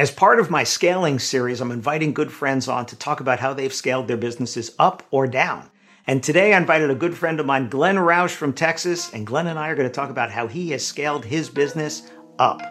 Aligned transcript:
As 0.00 0.10
part 0.10 0.40
of 0.40 0.48
my 0.48 0.64
scaling 0.64 1.18
series, 1.18 1.60
I'm 1.60 1.70
inviting 1.70 2.14
good 2.14 2.32
friends 2.32 2.68
on 2.68 2.86
to 2.86 2.96
talk 2.96 3.20
about 3.20 3.38
how 3.38 3.52
they've 3.52 3.70
scaled 3.70 4.08
their 4.08 4.16
businesses 4.16 4.74
up 4.78 5.02
or 5.10 5.26
down. 5.26 5.70
And 6.06 6.22
today 6.22 6.54
I 6.54 6.56
invited 6.56 6.88
a 6.88 6.94
good 6.94 7.14
friend 7.14 7.38
of 7.38 7.44
mine, 7.44 7.68
Glenn 7.68 7.96
Roush 7.96 8.30
from 8.30 8.54
Texas, 8.54 9.12
and 9.12 9.26
Glenn 9.26 9.46
and 9.46 9.58
I 9.58 9.68
are 9.68 9.74
going 9.74 9.86
to 9.86 9.94
talk 9.94 10.08
about 10.08 10.30
how 10.30 10.46
he 10.46 10.70
has 10.70 10.86
scaled 10.86 11.26
his 11.26 11.50
business 11.50 12.10
up. 12.38 12.62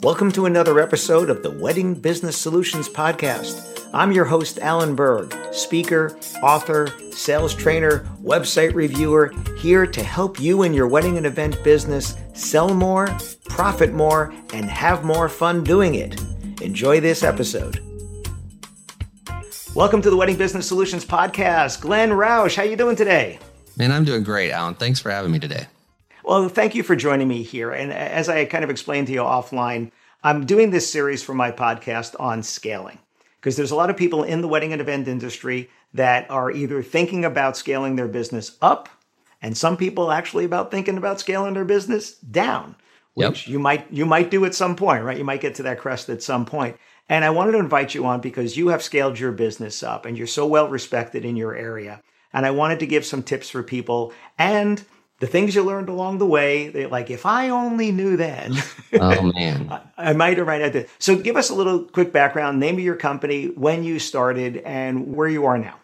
Welcome 0.00 0.30
to 0.32 0.46
another 0.46 0.78
episode 0.78 1.28
of 1.28 1.42
the 1.42 1.50
Wedding 1.50 1.92
Business 1.92 2.38
Solutions 2.38 2.88
Podcast. 2.88 3.88
I'm 3.92 4.12
your 4.12 4.26
host, 4.26 4.60
Alan 4.60 4.94
Berg, 4.94 5.34
speaker, 5.52 6.16
author, 6.40 6.86
sales 7.10 7.52
trainer, 7.52 8.06
website 8.22 8.74
reviewer, 8.74 9.32
here 9.58 9.88
to 9.88 10.02
help 10.04 10.38
you 10.38 10.62
in 10.62 10.72
your 10.72 10.86
wedding 10.86 11.16
and 11.16 11.26
event 11.26 11.64
business 11.64 12.14
sell 12.32 12.72
more, 12.72 13.08
profit 13.48 13.92
more, 13.92 14.32
and 14.54 14.66
have 14.66 15.02
more 15.02 15.28
fun 15.28 15.64
doing 15.64 15.96
it. 15.96 16.22
Enjoy 16.62 17.00
this 17.00 17.24
episode. 17.24 17.82
Welcome 19.74 20.00
to 20.02 20.10
the 20.10 20.16
Wedding 20.16 20.36
Business 20.36 20.68
Solutions 20.68 21.04
Podcast. 21.04 21.80
Glenn 21.80 22.10
Roush, 22.10 22.54
how 22.54 22.62
are 22.62 22.66
you 22.66 22.76
doing 22.76 22.94
today? 22.94 23.40
Man, 23.76 23.90
I'm 23.90 24.04
doing 24.04 24.22
great, 24.22 24.52
Alan. 24.52 24.76
Thanks 24.76 25.00
for 25.00 25.10
having 25.10 25.32
me 25.32 25.40
today. 25.40 25.66
Well, 26.28 26.50
thank 26.50 26.74
you 26.74 26.82
for 26.82 26.94
joining 26.94 27.26
me 27.26 27.42
here. 27.42 27.70
And 27.70 27.90
as 27.90 28.28
I 28.28 28.44
kind 28.44 28.62
of 28.62 28.68
explained 28.68 29.06
to 29.06 29.14
you 29.14 29.20
offline, 29.20 29.92
I'm 30.22 30.44
doing 30.44 30.68
this 30.68 30.92
series 30.92 31.22
for 31.22 31.32
my 31.32 31.50
podcast 31.50 32.14
on 32.20 32.42
scaling 32.42 32.98
because 33.40 33.56
there's 33.56 33.70
a 33.70 33.74
lot 33.74 33.88
of 33.88 33.96
people 33.96 34.24
in 34.24 34.42
the 34.42 34.48
wedding 34.48 34.72
and 34.72 34.82
event 34.82 35.08
industry 35.08 35.70
that 35.94 36.30
are 36.30 36.50
either 36.50 36.82
thinking 36.82 37.24
about 37.24 37.56
scaling 37.56 37.96
their 37.96 38.08
business 38.08 38.58
up 38.60 38.90
and 39.40 39.56
some 39.56 39.78
people 39.78 40.12
actually 40.12 40.44
about 40.44 40.70
thinking 40.70 40.98
about 40.98 41.18
scaling 41.18 41.54
their 41.54 41.64
business 41.64 42.16
down 42.16 42.76
which 43.14 43.46
yep. 43.46 43.50
you 43.50 43.58
might 43.58 43.90
you 43.90 44.04
might 44.04 44.30
do 44.30 44.44
at 44.44 44.54
some 44.54 44.76
point 44.76 45.04
right 45.04 45.16
you 45.16 45.24
might 45.24 45.40
get 45.40 45.54
to 45.54 45.62
that 45.62 45.78
crest 45.78 46.10
at 46.10 46.22
some 46.22 46.44
point 46.44 46.76
and 47.08 47.24
i 47.24 47.30
wanted 47.30 47.52
to 47.52 47.58
invite 47.58 47.94
you 47.94 48.04
on 48.04 48.20
because 48.20 48.54
you 48.54 48.68
have 48.68 48.82
scaled 48.82 49.18
your 49.18 49.32
business 49.32 49.82
up 49.82 50.04
and 50.04 50.18
you're 50.18 50.26
so 50.26 50.46
well 50.46 50.68
respected 50.68 51.24
in 51.24 51.36
your 51.36 51.54
area 51.54 52.02
and 52.34 52.44
i 52.44 52.50
wanted 52.50 52.78
to 52.78 52.86
give 52.86 53.06
some 53.06 53.22
tips 53.22 53.48
for 53.48 53.62
people 53.62 54.12
and 54.36 54.84
the 55.20 55.26
things 55.26 55.54
you 55.54 55.62
learned 55.62 55.88
along 55.88 56.18
the 56.18 56.26
way. 56.26 56.68
They 56.68 56.86
like, 56.86 57.10
if 57.10 57.26
I 57.26 57.48
only 57.48 57.92
knew 57.92 58.16
then. 58.16 58.54
oh 59.00 59.32
man, 59.32 59.68
I, 59.98 60.10
I, 60.10 60.12
might 60.12 60.38
have 60.38 60.46
right 60.46 60.62
at 60.62 60.72
this. 60.72 60.90
So, 60.98 61.16
give 61.16 61.36
us 61.36 61.50
a 61.50 61.54
little 61.54 61.84
quick 61.84 62.12
background. 62.12 62.60
Name 62.60 62.74
of 62.76 62.80
your 62.80 62.96
company, 62.96 63.46
when 63.46 63.84
you 63.84 63.98
started, 63.98 64.58
and 64.58 65.14
where 65.14 65.28
you 65.28 65.46
are 65.46 65.58
now. 65.58 65.74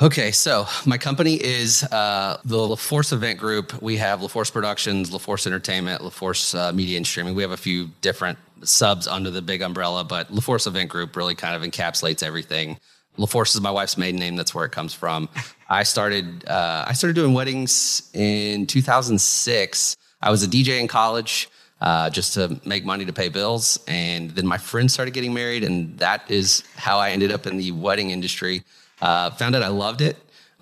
Okay, 0.00 0.30
so 0.30 0.66
my 0.84 0.98
company 0.98 1.36
is 1.36 1.82
uh, 1.84 2.38
the 2.44 2.56
LaForce 2.56 3.14
Event 3.14 3.38
Group. 3.38 3.80
We 3.80 3.96
have 3.96 4.20
LaForce 4.20 4.52
Productions, 4.52 5.08
LaForce 5.08 5.46
Entertainment, 5.46 6.02
LaForce 6.02 6.54
uh, 6.54 6.70
Media 6.72 6.98
and 6.98 7.06
Streaming. 7.06 7.34
We 7.34 7.40
have 7.40 7.52
a 7.52 7.56
few 7.56 7.88
different 8.02 8.38
subs 8.62 9.06
under 9.06 9.30
the 9.30 9.40
big 9.40 9.62
umbrella, 9.62 10.04
but 10.04 10.30
LaForce 10.30 10.66
Event 10.66 10.90
Group 10.90 11.16
really 11.16 11.34
kind 11.34 11.56
of 11.56 11.62
encapsulates 11.62 12.22
everything. 12.22 12.78
LaForce 13.16 13.54
is 13.54 13.62
my 13.62 13.70
wife's 13.70 13.96
maiden 13.96 14.20
name. 14.20 14.36
That's 14.36 14.54
where 14.54 14.66
it 14.66 14.72
comes 14.72 14.92
from. 14.92 15.30
I 15.68 15.82
started 15.82 16.46
uh, 16.48 16.84
I 16.86 16.92
started 16.92 17.14
doing 17.14 17.34
weddings 17.34 18.10
in 18.14 18.66
2006. 18.66 19.96
I 20.22 20.30
was 20.30 20.42
a 20.42 20.46
DJ 20.46 20.80
in 20.80 20.88
college 20.88 21.48
uh, 21.80 22.08
just 22.10 22.34
to 22.34 22.60
make 22.64 22.84
money 22.84 23.04
to 23.04 23.12
pay 23.12 23.28
bills, 23.28 23.78
and 23.88 24.30
then 24.30 24.46
my 24.46 24.58
friends 24.58 24.94
started 24.94 25.12
getting 25.12 25.34
married, 25.34 25.64
and 25.64 25.98
that 25.98 26.30
is 26.30 26.62
how 26.76 26.98
I 26.98 27.10
ended 27.10 27.32
up 27.32 27.46
in 27.46 27.56
the 27.56 27.72
wedding 27.72 28.10
industry. 28.10 28.62
Uh, 29.02 29.30
found 29.30 29.54
out 29.54 29.62
I 29.62 29.68
loved 29.68 30.00
it, 30.00 30.16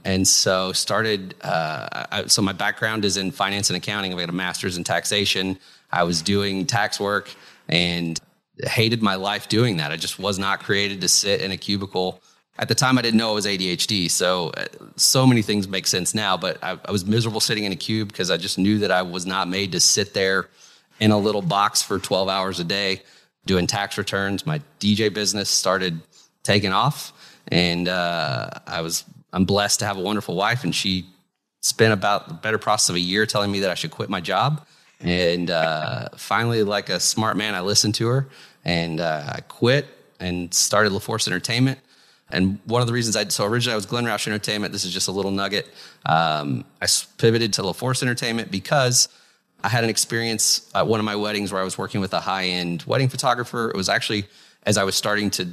and 0.04 0.26
so 0.26 0.72
started. 0.72 1.34
Uh, 1.42 2.06
I, 2.10 2.26
so 2.26 2.40
my 2.42 2.52
background 2.52 3.04
is 3.04 3.16
in 3.16 3.30
finance 3.30 3.70
and 3.70 3.76
accounting. 3.76 4.14
I 4.14 4.18
got 4.18 4.30
a 4.30 4.32
master's 4.32 4.76
in 4.76 4.84
taxation. 4.84 5.58
I 5.92 6.02
was 6.02 6.22
doing 6.22 6.66
tax 6.66 6.98
work 6.98 7.30
and 7.68 8.18
hated 8.64 9.02
my 9.02 9.14
life 9.16 9.48
doing 9.48 9.76
that. 9.76 9.92
I 9.92 9.96
just 9.96 10.18
was 10.18 10.38
not 10.38 10.60
created 10.60 11.00
to 11.02 11.08
sit 11.08 11.40
in 11.42 11.50
a 11.50 11.56
cubicle 11.56 12.20
at 12.58 12.68
the 12.68 12.74
time 12.74 12.98
I 12.98 13.02
didn't 13.02 13.18
know 13.18 13.32
it 13.32 13.34
was 13.34 13.46
ADHD. 13.46 14.10
So, 14.10 14.50
uh, 14.50 14.66
so 14.96 15.26
many 15.26 15.42
things 15.42 15.66
make 15.66 15.86
sense 15.86 16.14
now, 16.14 16.36
but 16.36 16.62
I, 16.62 16.78
I 16.84 16.92
was 16.92 17.04
miserable 17.04 17.40
sitting 17.40 17.64
in 17.64 17.72
a 17.72 17.76
cube 17.76 18.08
because 18.08 18.30
I 18.30 18.36
just 18.36 18.58
knew 18.58 18.78
that 18.78 18.90
I 18.90 19.02
was 19.02 19.26
not 19.26 19.48
made 19.48 19.72
to 19.72 19.80
sit 19.80 20.14
there 20.14 20.48
in 21.00 21.10
a 21.10 21.18
little 21.18 21.42
box 21.42 21.82
for 21.82 21.98
12 21.98 22.28
hours 22.28 22.60
a 22.60 22.64
day 22.64 23.02
doing 23.44 23.66
tax 23.66 23.98
returns. 23.98 24.46
My 24.46 24.60
DJ 24.78 25.12
business 25.12 25.50
started 25.50 26.00
taking 26.44 26.72
off 26.72 27.12
and, 27.48 27.88
uh, 27.88 28.50
I 28.66 28.80
was, 28.82 29.04
I'm 29.32 29.44
blessed 29.44 29.80
to 29.80 29.86
have 29.86 29.96
a 29.96 30.00
wonderful 30.00 30.36
wife 30.36 30.62
and 30.62 30.74
she 30.74 31.06
spent 31.60 31.92
about 31.92 32.28
the 32.28 32.34
better 32.34 32.58
process 32.58 32.90
of 32.90 32.96
a 32.96 33.00
year 33.00 33.26
telling 33.26 33.50
me 33.50 33.60
that 33.60 33.70
I 33.70 33.74
should 33.74 33.90
quit 33.90 34.08
my 34.08 34.20
job. 34.20 34.64
And, 35.00 35.50
uh, 35.50 36.10
finally, 36.16 36.62
like 36.62 36.88
a 36.88 37.00
smart 37.00 37.36
man, 37.36 37.54
I 37.54 37.62
listened 37.62 37.96
to 37.96 38.06
her 38.06 38.28
and, 38.64 39.00
uh, 39.00 39.24
I 39.26 39.40
quit 39.40 39.86
and 40.20 40.54
started 40.54 40.92
LaForce 40.92 41.26
Entertainment 41.26 41.80
and 42.30 42.58
one 42.64 42.80
of 42.80 42.86
the 42.86 42.92
reasons 42.92 43.16
I 43.16 43.28
so 43.28 43.44
originally 43.44 43.74
I 43.74 43.76
was 43.76 43.86
Glenn 43.86 44.04
Roush 44.04 44.26
Entertainment. 44.26 44.72
This 44.72 44.84
is 44.84 44.92
just 44.92 45.08
a 45.08 45.12
little 45.12 45.30
nugget. 45.30 45.68
Um, 46.06 46.64
I 46.80 46.86
pivoted 47.18 47.52
to 47.54 47.62
LaForce 47.62 48.02
Entertainment 48.02 48.50
because 48.50 49.08
I 49.62 49.68
had 49.68 49.84
an 49.84 49.90
experience 49.90 50.70
at 50.74 50.86
one 50.86 51.00
of 51.00 51.06
my 51.06 51.16
weddings 51.16 51.52
where 51.52 51.60
I 51.60 51.64
was 51.64 51.78
working 51.78 52.00
with 52.00 52.12
a 52.12 52.20
high 52.20 52.46
end 52.46 52.82
wedding 52.86 53.08
photographer. 53.08 53.70
It 53.70 53.76
was 53.76 53.88
actually 53.88 54.26
as 54.64 54.78
I 54.78 54.84
was 54.84 54.94
starting 54.94 55.30
to 55.32 55.48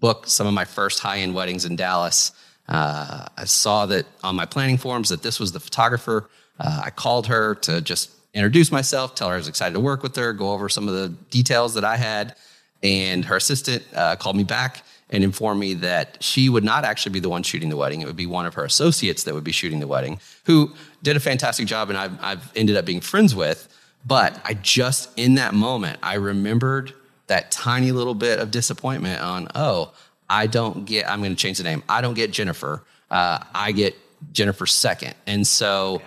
book 0.00 0.26
some 0.26 0.46
of 0.46 0.54
my 0.54 0.64
first 0.64 1.00
high 1.00 1.18
end 1.18 1.34
weddings 1.34 1.64
in 1.64 1.76
Dallas. 1.76 2.32
Uh, 2.68 3.26
I 3.36 3.44
saw 3.44 3.86
that 3.86 4.06
on 4.22 4.36
my 4.36 4.46
planning 4.46 4.76
forms 4.76 5.08
that 5.08 5.22
this 5.22 5.40
was 5.40 5.52
the 5.52 5.60
photographer. 5.60 6.28
Uh, 6.60 6.82
I 6.84 6.90
called 6.90 7.26
her 7.26 7.54
to 7.56 7.80
just 7.80 8.10
introduce 8.34 8.70
myself, 8.70 9.14
tell 9.14 9.28
her 9.28 9.34
I 9.34 9.38
was 9.38 9.48
excited 9.48 9.74
to 9.74 9.80
work 9.80 10.02
with 10.02 10.16
her, 10.16 10.32
go 10.32 10.52
over 10.52 10.68
some 10.68 10.88
of 10.88 10.94
the 10.94 11.08
details 11.30 11.74
that 11.74 11.84
I 11.84 11.96
had. 11.96 12.36
And 12.82 13.24
her 13.24 13.36
assistant 13.36 13.84
uh, 13.94 14.16
called 14.16 14.36
me 14.36 14.44
back 14.44 14.82
and 15.12 15.22
informed 15.22 15.60
me 15.60 15.74
that 15.74 16.16
she 16.20 16.48
would 16.48 16.64
not 16.64 16.84
actually 16.84 17.12
be 17.12 17.20
the 17.20 17.28
one 17.28 17.42
shooting 17.42 17.68
the 17.68 17.76
wedding. 17.76 18.00
It 18.00 18.06
would 18.06 18.16
be 18.16 18.26
one 18.26 18.46
of 18.46 18.54
her 18.54 18.64
associates 18.64 19.24
that 19.24 19.34
would 19.34 19.44
be 19.44 19.52
shooting 19.52 19.78
the 19.78 19.86
wedding, 19.86 20.18
who 20.46 20.72
did 21.02 21.16
a 21.16 21.20
fantastic 21.20 21.66
job 21.66 21.90
and 21.90 21.98
I've, 21.98 22.18
I've 22.20 22.52
ended 22.56 22.76
up 22.76 22.84
being 22.84 23.00
friends 23.00 23.34
with. 23.34 23.68
But 24.04 24.40
I 24.44 24.54
just, 24.54 25.16
in 25.16 25.34
that 25.34 25.54
moment, 25.54 26.00
I 26.02 26.14
remembered 26.14 26.92
that 27.28 27.52
tiny 27.52 27.92
little 27.92 28.14
bit 28.14 28.40
of 28.40 28.50
disappointment 28.50 29.20
on, 29.20 29.46
oh, 29.54 29.92
I 30.28 30.48
don't 30.48 30.86
get, 30.86 31.08
I'm 31.08 31.20
going 31.20 31.30
to 31.30 31.40
change 31.40 31.58
the 31.58 31.64
name. 31.64 31.84
I 31.88 32.00
don't 32.00 32.14
get 32.14 32.32
Jennifer. 32.32 32.82
Uh, 33.10 33.38
I 33.54 33.70
get 33.70 33.94
Jennifer 34.32 34.66
second. 34.66 35.14
And 35.26 35.46
so 35.46 36.02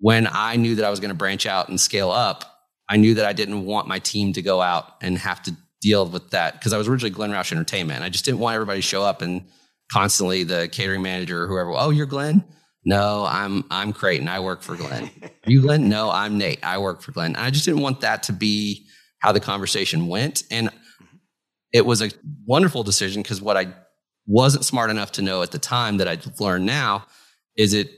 when 0.00 0.28
I 0.30 0.56
knew 0.56 0.74
that 0.74 0.84
I 0.84 0.90
was 0.90 1.00
going 1.00 1.10
to 1.10 1.14
branch 1.16 1.46
out 1.46 1.68
and 1.68 1.80
scale 1.80 2.10
up, 2.10 2.66
I 2.88 2.96
knew 2.96 3.14
that 3.14 3.24
I 3.24 3.32
didn't 3.32 3.64
want 3.64 3.88
my 3.88 4.00
team 4.00 4.32
to 4.34 4.42
go 4.42 4.60
out 4.60 4.96
and 5.00 5.16
have 5.16 5.42
to 5.44 5.56
deal 5.82 6.06
with 6.06 6.30
that 6.30 6.54
because 6.54 6.72
I 6.72 6.78
was 6.78 6.88
originally 6.88 7.10
Glenn 7.10 7.30
Roush 7.30 7.52
Entertainment. 7.52 8.02
I 8.02 8.08
just 8.08 8.24
didn't 8.24 8.40
want 8.40 8.54
everybody 8.54 8.78
to 8.78 8.86
show 8.86 9.02
up 9.02 9.20
and 9.20 9.44
constantly 9.92 10.44
the 10.44 10.68
catering 10.68 11.02
manager 11.02 11.42
or 11.42 11.46
whoever, 11.48 11.72
oh, 11.72 11.90
you're 11.90 12.06
Glenn? 12.06 12.44
No, 12.84 13.26
I'm 13.28 13.64
I'm 13.70 13.92
Creighton. 13.92 14.28
I 14.28 14.40
work 14.40 14.62
for 14.62 14.74
Glenn. 14.74 15.10
you 15.46 15.60
Glenn? 15.60 15.88
No, 15.88 16.10
I'm 16.10 16.38
Nate. 16.38 16.64
I 16.64 16.78
work 16.78 17.02
for 17.02 17.12
Glenn. 17.12 17.36
And 17.36 17.44
I 17.44 17.50
just 17.50 17.64
didn't 17.64 17.82
want 17.82 18.00
that 18.00 18.24
to 18.24 18.32
be 18.32 18.86
how 19.18 19.32
the 19.32 19.40
conversation 19.40 20.08
went. 20.08 20.42
And 20.50 20.70
it 21.72 21.86
was 21.86 22.02
a 22.02 22.10
wonderful 22.46 22.82
decision 22.82 23.22
because 23.22 23.40
what 23.40 23.56
I 23.56 23.72
wasn't 24.26 24.64
smart 24.64 24.90
enough 24.90 25.12
to 25.12 25.22
know 25.22 25.42
at 25.42 25.52
the 25.52 25.58
time 25.58 25.98
that 25.98 26.08
I've 26.08 26.40
learned 26.40 26.66
now 26.66 27.06
is 27.56 27.72
it 27.72 27.90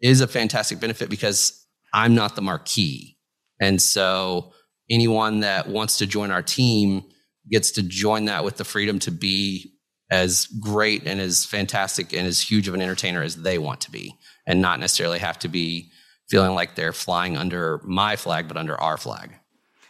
is 0.00 0.20
a 0.20 0.26
fantastic 0.26 0.80
benefit 0.80 1.10
because 1.10 1.66
I'm 1.92 2.14
not 2.14 2.34
the 2.34 2.42
marquee. 2.42 3.18
And 3.60 3.80
so 3.80 4.52
anyone 4.90 5.40
that 5.40 5.68
wants 5.68 5.98
to 5.98 6.06
join 6.06 6.30
our 6.30 6.42
team 6.42 7.04
gets 7.50 7.70
to 7.72 7.82
join 7.82 8.26
that 8.26 8.44
with 8.44 8.56
the 8.56 8.64
freedom 8.64 8.98
to 9.00 9.10
be 9.10 9.72
as 10.10 10.46
great 10.60 11.06
and 11.06 11.20
as 11.20 11.44
fantastic 11.44 12.12
and 12.12 12.26
as 12.26 12.40
huge 12.40 12.66
of 12.66 12.74
an 12.74 12.82
entertainer 12.82 13.22
as 13.22 13.36
they 13.36 13.58
want 13.58 13.80
to 13.80 13.90
be 13.90 14.14
and 14.46 14.60
not 14.60 14.80
necessarily 14.80 15.18
have 15.18 15.38
to 15.38 15.48
be 15.48 15.90
feeling 16.28 16.54
like 16.54 16.74
they're 16.74 16.92
flying 16.92 17.36
under 17.36 17.80
my 17.84 18.16
flag 18.16 18.48
but 18.48 18.56
under 18.56 18.80
our 18.80 18.96
flag 18.96 19.34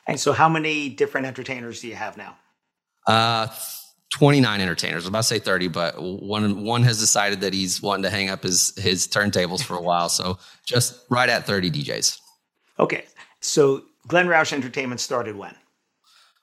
and 0.07 0.21
so 0.21 0.33
how 0.33 0.49
many 0.49 0.89
different 0.89 1.27
entertainers 1.27 1.81
do 1.81 1.89
you 1.89 1.95
have 1.95 2.17
now 2.17 2.37
uh 3.07 3.47
29 4.13 4.61
entertainers. 4.61 5.07
I'm 5.07 5.11
about 5.11 5.21
to 5.21 5.25
say 5.25 5.39
30, 5.39 5.69
but 5.69 5.95
one 6.03 6.65
one 6.65 6.83
has 6.83 6.99
decided 6.99 7.41
that 7.43 7.55
he's 7.55 7.81
wanting 7.81 8.03
to 8.03 8.11
hang 8.11 8.29
up 8.29 8.43
his 8.43 8.77
his 8.77 9.07
turntables 9.07 9.63
for 9.63 9.77
a 9.77 9.83
while. 9.83 10.09
So 10.09 10.39
just 10.67 11.05
right 11.11 11.29
at 11.29 11.47
30 11.47 11.71
DJs. 11.71 12.19
Okay. 12.79 13.05
So 13.41 13.85
Glenn 14.09 14.27
Roush 14.27 14.53
Entertainment 14.53 15.01
started 15.01 15.37
when? 15.37 15.55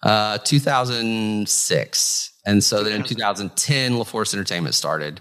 Uh 0.04 0.38
2006. 0.40 2.34
And 2.46 2.64
so 2.64 2.84
then 2.84 2.94
in 2.94 3.04
2010 3.04 3.94
LaForce 3.94 4.34
Entertainment 4.34 4.76
started. 4.76 5.20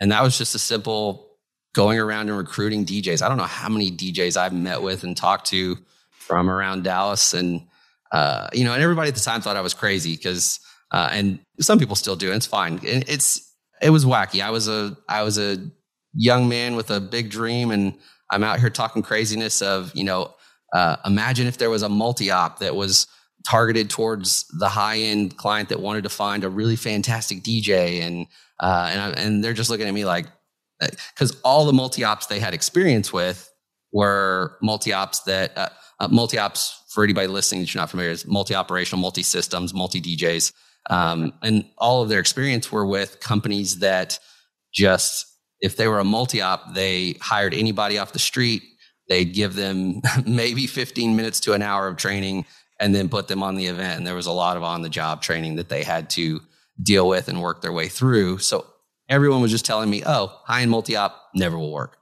And 0.00 0.10
that 0.10 0.22
was 0.22 0.36
just 0.36 0.54
a 0.54 0.58
simple 0.58 1.30
going 1.74 1.98
around 1.98 2.28
and 2.28 2.36
recruiting 2.38 2.84
DJs. 2.84 3.22
I 3.22 3.28
don't 3.28 3.36
know 3.36 3.44
how 3.44 3.68
many 3.68 3.90
DJs 3.90 4.36
I've 4.36 4.52
met 4.52 4.82
with 4.82 5.04
and 5.04 5.16
talked 5.16 5.46
to 5.48 5.78
from 6.10 6.48
around 6.50 6.84
Dallas 6.84 7.34
and 7.34 7.62
uh, 8.12 8.48
you 8.52 8.64
know, 8.64 8.72
and 8.72 8.82
everybody 8.82 9.08
at 9.08 9.14
the 9.14 9.20
time 9.20 9.40
thought 9.40 9.56
I 9.56 9.60
was 9.60 9.74
crazy 9.74 10.16
because 10.16 10.60
uh, 10.92 11.08
and 11.10 11.40
some 11.60 11.78
people 11.78 11.96
still 11.96 12.14
do. 12.14 12.28
And 12.28 12.36
it's 12.36 12.46
fine. 12.46 12.78
It's 12.82 13.52
it 13.82 13.90
was 13.90 14.04
wacky. 14.04 14.40
I 14.40 14.50
was 14.50 14.68
a 14.68 14.96
I 15.08 15.22
was 15.22 15.36
a 15.36 15.58
young 16.14 16.48
man 16.48 16.76
with 16.76 16.90
a 16.90 17.00
big 17.00 17.28
dream, 17.28 17.72
and 17.72 17.94
I'm 18.30 18.44
out 18.44 18.60
here 18.60 18.70
talking 18.70 19.02
craziness 19.02 19.60
of 19.60 19.92
you 19.94 20.04
know. 20.04 20.34
Uh, 20.72 20.96
imagine 21.04 21.46
if 21.46 21.58
there 21.58 21.70
was 21.70 21.82
a 21.82 21.88
multi-op 21.88 22.58
that 22.58 22.74
was 22.74 23.06
targeted 23.46 23.90
towards 23.90 24.46
the 24.58 24.68
high-end 24.68 25.36
client 25.36 25.68
that 25.68 25.80
wanted 25.80 26.02
to 26.04 26.08
find 26.08 26.44
a 26.44 26.48
really 26.48 26.76
fantastic 26.76 27.42
DJ, 27.42 28.00
and 28.00 28.26
uh, 28.60 28.90
and 28.92 29.18
and 29.18 29.44
they're 29.44 29.52
just 29.52 29.70
looking 29.70 29.86
at 29.86 29.94
me 29.94 30.04
like, 30.04 30.26
because 30.80 31.32
uh, 31.32 31.36
all 31.44 31.66
the 31.66 31.72
multi-ops 31.72 32.26
they 32.26 32.40
had 32.40 32.54
experience 32.54 33.12
with 33.12 33.50
were 33.92 34.58
multi-ops 34.60 35.20
that 35.20 35.56
uh, 35.56 35.68
uh, 36.00 36.08
multi-ops 36.08 36.82
for 36.88 37.04
anybody 37.04 37.26
listening 37.26 37.62
that 37.62 37.74
you're 37.74 37.80
not 37.80 37.90
familiar 37.90 38.10
is 38.10 38.26
multi-operational, 38.26 39.00
multi-systems, 39.00 39.74
multi-DJs. 39.74 40.52
Um, 40.90 41.32
and 41.42 41.64
all 41.78 42.02
of 42.02 42.08
their 42.08 42.20
experience 42.20 42.70
were 42.70 42.86
with 42.86 43.20
companies 43.20 43.78
that 43.80 44.18
just, 44.72 45.26
if 45.60 45.76
they 45.76 45.88
were 45.88 45.98
a 45.98 46.04
multi 46.04 46.40
op, 46.40 46.74
they 46.74 47.16
hired 47.20 47.54
anybody 47.54 47.98
off 47.98 48.12
the 48.12 48.18
street. 48.18 48.62
They'd 49.08 49.32
give 49.32 49.54
them 49.54 50.02
maybe 50.26 50.66
15 50.66 51.16
minutes 51.16 51.40
to 51.40 51.52
an 51.52 51.62
hour 51.62 51.88
of 51.88 51.96
training 51.96 52.44
and 52.84 52.94
then 52.94 53.08
put 53.08 53.28
them 53.28 53.42
on 53.42 53.54
the 53.54 53.64
event. 53.64 53.96
And 53.96 54.06
there 54.06 54.14
was 54.14 54.26
a 54.26 54.32
lot 54.32 54.58
of 54.58 54.62
on 54.62 54.82
the 54.82 54.90
job 54.90 55.22
training 55.22 55.56
that 55.56 55.70
they 55.70 55.82
had 55.82 56.10
to 56.10 56.42
deal 56.82 57.08
with 57.08 57.28
and 57.28 57.40
work 57.40 57.62
their 57.62 57.72
way 57.72 57.88
through. 57.88 58.38
So 58.38 58.66
everyone 59.08 59.40
was 59.40 59.50
just 59.50 59.64
telling 59.64 59.88
me, 59.88 60.02
oh, 60.04 60.38
high 60.44 60.60
end 60.60 60.70
multi 60.70 60.94
op 60.94 61.18
never 61.34 61.58
will 61.58 61.72
work. 61.72 61.96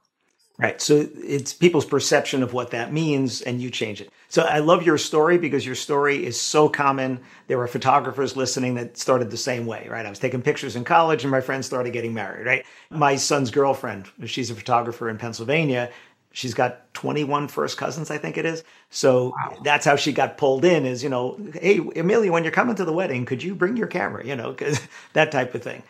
Right. 0.59 0.81
So 0.81 1.07
it's 1.15 1.53
people's 1.53 1.85
perception 1.85 2.43
of 2.43 2.51
what 2.51 2.71
that 2.71 2.91
means, 2.91 3.41
and 3.41 3.61
you 3.61 3.69
change 3.69 4.01
it. 4.01 4.11
So 4.27 4.43
I 4.43 4.59
love 4.59 4.83
your 4.83 4.97
story 4.97 5.37
because 5.37 5.65
your 5.65 5.73
story 5.73 6.25
is 6.25 6.39
so 6.39 6.67
common. 6.67 7.21
There 7.47 7.57
were 7.57 7.67
photographers 7.67 8.35
listening 8.35 8.75
that 8.75 8.97
started 8.97 9.31
the 9.31 9.37
same 9.37 9.65
way, 9.65 9.87
right? 9.89 10.05
I 10.05 10.09
was 10.09 10.19
taking 10.19 10.41
pictures 10.41 10.75
in 10.75 10.83
college, 10.83 11.23
and 11.23 11.31
my 11.31 11.41
friends 11.41 11.65
started 11.65 11.91
getting 11.93 12.13
married, 12.13 12.45
right? 12.45 12.65
My 12.91 13.15
son's 13.15 13.51
girlfriend, 13.51 14.05
she's 14.25 14.51
a 14.51 14.55
photographer 14.55 15.09
in 15.09 15.17
Pennsylvania. 15.17 15.89
She's 16.35 16.55
got 16.55 16.91
21 16.95 17.47
first 17.47 17.77
cousins, 17.77 18.09
I 18.09 18.17
think 18.17 18.37
it 18.39 18.45
is. 18.45 18.63
So 18.89 19.35
wow. 19.37 19.59
that's 19.63 19.85
how 19.85 19.95
she 19.95 20.11
got 20.11 20.35
pulled 20.35 20.65
in 20.65 20.83
is, 20.83 21.03
you 21.03 21.09
know, 21.09 21.37
hey, 21.53 21.79
Amelia, 21.95 22.31
when 22.31 22.43
you're 22.43 22.51
coming 22.51 22.75
to 22.75 22.85
the 22.85 22.91
wedding, 22.91 23.25
could 23.25 23.43
you 23.43 23.53
bring 23.53 23.77
your 23.77 23.87
camera? 23.87 24.25
You 24.25 24.35
know, 24.35 24.51
because 24.51 24.81
that 25.13 25.31
type 25.31 25.53
of 25.53 25.61
thing. 25.61 25.83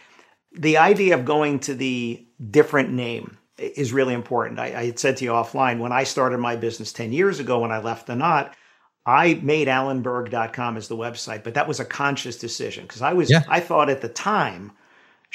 The 0.52 0.78
idea 0.78 1.16
of 1.16 1.24
going 1.24 1.60
to 1.62 1.74
the 1.74 2.28
different 2.52 2.92
name 2.92 3.38
is 3.58 3.94
really 3.94 4.14
important. 4.14 4.60
I, 4.60 4.66
I, 4.66 4.86
had 4.88 5.00
said 5.00 5.18
to 5.18 5.26
you 5.26 5.32
offline 5.32 5.80
when 5.80 5.94
I 5.94 6.04
started 6.04 6.40
my 6.40 6.58
business 6.58 6.92
10 6.92 7.14
years 7.14 7.40
ago 7.40 7.60
when 7.60 7.72
I 7.72 7.80
left 7.80 8.08
the 8.08 8.16
knot, 8.16 8.54
I 9.06 9.36
made 9.36 9.70
alanberg.com 9.70 10.76
as 10.76 10.90
the 10.90 10.98
website, 10.98 11.44
but 11.44 11.54
that 11.54 11.68
was 11.68 11.80
a 11.80 11.86
conscious 11.86 12.38
decision 12.38 12.84
because 12.84 13.02
I 13.02 13.14
was 13.14 13.30
yeah. 13.30 13.44
I 13.48 13.62
thought 13.62 13.90
at 13.90 14.02
the 14.02 14.10
time, 14.10 14.74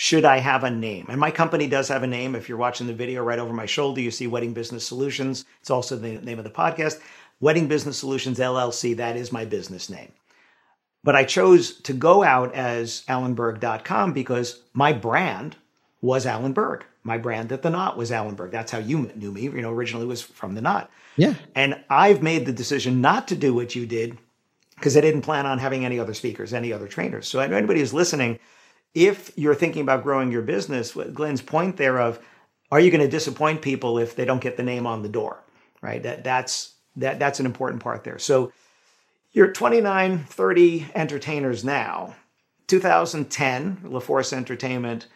should 0.00 0.24
I 0.24 0.38
have 0.38 0.62
a 0.62 0.70
name? 0.70 1.06
And 1.08 1.18
my 1.18 1.32
company 1.32 1.66
does 1.66 1.88
have 1.88 2.04
a 2.04 2.06
name. 2.06 2.36
If 2.36 2.48
you're 2.48 2.56
watching 2.56 2.86
the 2.86 2.94
video 2.94 3.24
right 3.24 3.40
over 3.40 3.52
my 3.52 3.66
shoulder, 3.66 4.00
you 4.00 4.12
see 4.12 4.28
Wedding 4.28 4.52
Business 4.52 4.86
Solutions. 4.86 5.44
It's 5.60 5.70
also 5.70 5.96
the 5.96 6.20
name 6.20 6.38
of 6.38 6.44
the 6.44 6.50
podcast. 6.50 7.00
Wedding 7.40 7.66
Business 7.66 7.98
Solutions 7.98 8.38
LLC, 8.38 8.96
that 8.96 9.16
is 9.16 9.32
my 9.32 9.44
business 9.44 9.90
name. 9.90 10.12
But 11.02 11.16
I 11.16 11.24
chose 11.24 11.80
to 11.80 11.92
go 11.92 12.22
out 12.22 12.54
as 12.54 13.02
alanberg.com 13.08 14.12
because 14.12 14.60
my 14.72 14.92
brand 14.92 15.56
was 16.00 16.26
Alan 16.26 16.52
Berg. 16.52 16.84
My 17.02 17.18
brand 17.18 17.50
at 17.50 17.62
the 17.62 17.70
knot 17.70 17.96
was 17.96 18.12
Alan 18.12 18.36
Berg. 18.36 18.52
That's 18.52 18.70
how 18.70 18.78
you 18.78 19.10
knew 19.16 19.32
me. 19.32 19.42
You 19.42 19.62
know, 19.62 19.72
originally 19.72 20.06
was 20.06 20.22
from 20.22 20.54
the 20.54 20.62
knot. 20.62 20.92
Yeah. 21.16 21.34
And 21.56 21.82
I've 21.90 22.22
made 22.22 22.46
the 22.46 22.52
decision 22.52 23.00
not 23.00 23.26
to 23.28 23.34
do 23.34 23.52
what 23.52 23.74
you 23.74 23.84
did 23.84 24.16
because 24.76 24.96
I 24.96 25.00
didn't 25.00 25.22
plan 25.22 25.44
on 25.44 25.58
having 25.58 25.84
any 25.84 25.98
other 25.98 26.14
speakers, 26.14 26.54
any 26.54 26.72
other 26.72 26.86
trainers. 26.86 27.26
So 27.26 27.40
anybody 27.40 27.80
who's 27.80 27.92
listening, 27.92 28.38
if 28.94 29.36
you're 29.36 29.54
thinking 29.54 29.82
about 29.82 30.02
growing 30.02 30.32
your 30.32 30.42
business, 30.42 30.92
Glenn's 30.92 31.42
point 31.42 31.76
there 31.76 32.00
of, 32.00 32.18
are 32.70 32.80
you 32.80 32.90
going 32.90 33.02
to 33.02 33.08
disappoint 33.08 33.62
people 33.62 33.98
if 33.98 34.16
they 34.16 34.24
don't 34.24 34.40
get 34.40 34.56
the 34.56 34.62
name 34.62 34.86
on 34.86 35.02
the 35.02 35.08
door? 35.08 35.42
Right. 35.80 36.02
That 36.02 36.24
that's 36.24 36.74
that 36.96 37.18
that's 37.18 37.38
an 37.38 37.46
important 37.46 37.82
part 37.82 38.02
there. 38.02 38.18
So 38.18 38.52
you're 39.32 39.52
29, 39.52 40.24
30 40.24 40.86
entertainers 40.94 41.64
now. 41.64 42.16
2010, 42.66 43.78
LaForce 43.84 44.32
Entertainment 44.32 45.06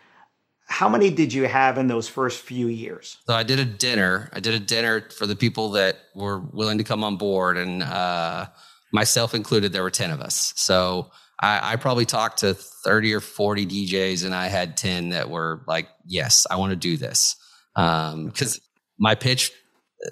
how 0.73 0.89
many 0.89 1.11
did 1.11 1.35
you 1.35 1.47
have 1.47 1.77
in 1.77 1.87
those 1.87 2.09
first 2.09 2.41
few 2.41 2.67
years? 2.67 3.19
So 3.27 3.35
I 3.35 3.43
did 3.43 3.59
a 3.59 3.65
dinner. 3.65 4.31
I 4.33 4.41
did 4.41 4.55
a 4.55 4.59
dinner 4.59 5.03
for 5.11 5.27
the 5.27 5.37
people 5.37 5.71
that 5.73 5.99
were 6.15 6.39
willing 6.39 6.79
to 6.79 6.85
come 6.85 7.05
on 7.05 7.17
board, 7.17 7.59
and 7.59 7.83
uh, 7.83 8.47
myself 8.91 9.35
included. 9.35 9.73
There 9.73 9.83
were 9.83 9.91
ten 9.91 10.11
of 10.11 10.21
us. 10.21 10.55
So 10.57 11.11
I, 11.43 11.73
I, 11.73 11.77
probably 11.77 12.07
talked 12.07 12.39
to 12.39 12.55
thirty 12.55 13.13
or 13.13 13.21
forty 13.21 13.67
DJs, 13.67 14.25
and 14.25 14.35
I 14.35 14.47
had 14.47 14.77
ten 14.77 15.11
that 15.11 15.29
were 15.29 15.63
like, 15.67 15.89
"Yes, 16.07 16.47
I 16.51 16.57
want 16.57 16.71
to 16.71 16.77
do 16.77 16.97
this." 16.97 17.37
Because 17.75 18.57
um, 18.57 18.61
my 18.99 19.15
pitch, 19.15 19.51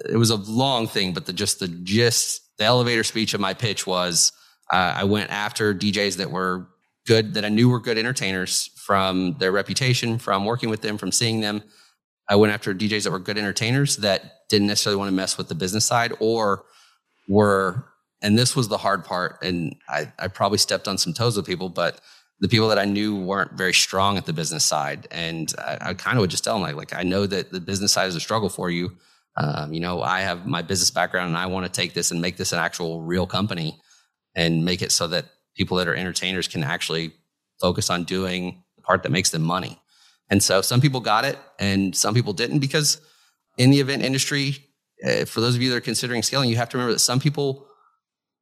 it 0.09 0.17
was 0.17 0.29
a 0.29 0.35
long 0.35 0.87
thing, 0.87 1.13
but 1.13 1.25
the 1.25 1.33
just 1.33 1.59
the 1.59 1.67
gist, 1.67 2.41
the 2.57 2.65
elevator 2.65 3.03
speech 3.03 3.33
of 3.33 3.39
my 3.39 3.53
pitch 3.53 3.87
was, 3.87 4.31
uh, 4.71 4.93
I 4.97 5.03
went 5.05 5.31
after 5.31 5.73
DJs 5.73 6.17
that 6.17 6.31
were 6.31 6.67
good 7.07 7.33
that 7.33 7.45
I 7.45 7.49
knew 7.49 7.69
were 7.69 7.79
good 7.79 7.97
entertainers 7.97 8.69
from 8.75 9.35
their 9.39 9.51
reputation, 9.51 10.17
from 10.17 10.45
working 10.45 10.69
with 10.69 10.81
them, 10.81 10.97
from 10.97 11.11
seeing 11.11 11.41
them. 11.41 11.63
I 12.29 12.35
went 12.35 12.53
after 12.53 12.73
DJs 12.73 13.03
that 13.03 13.11
were 13.11 13.19
good 13.19 13.37
entertainers 13.37 13.97
that 13.97 14.47
didn't 14.49 14.67
necessarily 14.67 14.97
want 14.97 15.09
to 15.09 15.15
mess 15.15 15.37
with 15.37 15.49
the 15.49 15.55
business 15.55 15.85
side 15.85 16.13
or 16.19 16.63
were, 17.27 17.85
and 18.21 18.37
this 18.37 18.55
was 18.55 18.67
the 18.67 18.77
hard 18.77 19.03
part. 19.03 19.39
And 19.41 19.75
I, 19.89 20.11
I 20.19 20.27
probably 20.27 20.57
stepped 20.57 20.87
on 20.87 20.97
some 20.97 21.13
toes 21.13 21.37
with 21.37 21.45
people, 21.45 21.69
but 21.69 21.99
the 22.39 22.47
people 22.47 22.69
that 22.69 22.79
I 22.79 22.85
knew 22.85 23.15
weren't 23.15 23.53
very 23.53 23.73
strong 23.73 24.17
at 24.17 24.25
the 24.25 24.33
business 24.33 24.63
side. 24.63 25.07
And 25.11 25.53
I, 25.59 25.77
I 25.81 25.93
kind 25.93 26.17
of 26.17 26.21
would 26.21 26.29
just 26.29 26.43
tell 26.43 26.55
them 26.55 26.63
like, 26.63 26.75
like, 26.75 26.95
I 26.95 27.03
know 27.03 27.25
that 27.27 27.51
the 27.51 27.59
business 27.59 27.93
side 27.93 28.07
is 28.07 28.15
a 28.15 28.19
struggle 28.19 28.49
for 28.49 28.69
you. 28.69 28.97
Um, 29.37 29.73
you 29.73 29.79
know, 29.79 30.01
I 30.01 30.21
have 30.21 30.45
my 30.45 30.61
business 30.61 30.91
background 30.91 31.29
and 31.29 31.37
I 31.37 31.45
want 31.45 31.65
to 31.65 31.71
take 31.71 31.93
this 31.93 32.11
and 32.11 32.21
make 32.21 32.37
this 32.37 32.51
an 32.51 32.59
actual 32.59 33.01
real 33.01 33.25
company 33.25 33.79
and 34.35 34.65
make 34.65 34.81
it 34.81 34.91
so 34.91 35.07
that 35.07 35.25
people 35.55 35.77
that 35.77 35.87
are 35.87 35.95
entertainers 35.95 36.47
can 36.47 36.63
actually 36.63 37.13
focus 37.59 37.89
on 37.89 38.03
doing 38.03 38.63
the 38.75 38.81
part 38.81 39.03
that 39.03 39.11
makes 39.11 39.29
them 39.29 39.43
money. 39.43 39.79
And 40.29 40.41
so 40.41 40.61
some 40.61 40.81
people 40.81 40.99
got 40.99 41.25
it 41.25 41.37
and 41.59 41.95
some 41.95 42.13
people 42.13 42.33
didn't 42.33 42.59
because 42.59 43.01
in 43.57 43.69
the 43.69 43.79
event 43.79 44.03
industry, 44.03 44.57
uh, 45.05 45.25
for 45.25 45.41
those 45.41 45.55
of 45.55 45.61
you 45.61 45.69
that 45.69 45.77
are 45.77 45.81
considering 45.81 46.23
scaling, 46.23 46.49
you 46.49 46.55
have 46.57 46.69
to 46.69 46.77
remember 46.77 46.93
that 46.93 46.99
some 46.99 47.19
people 47.19 47.67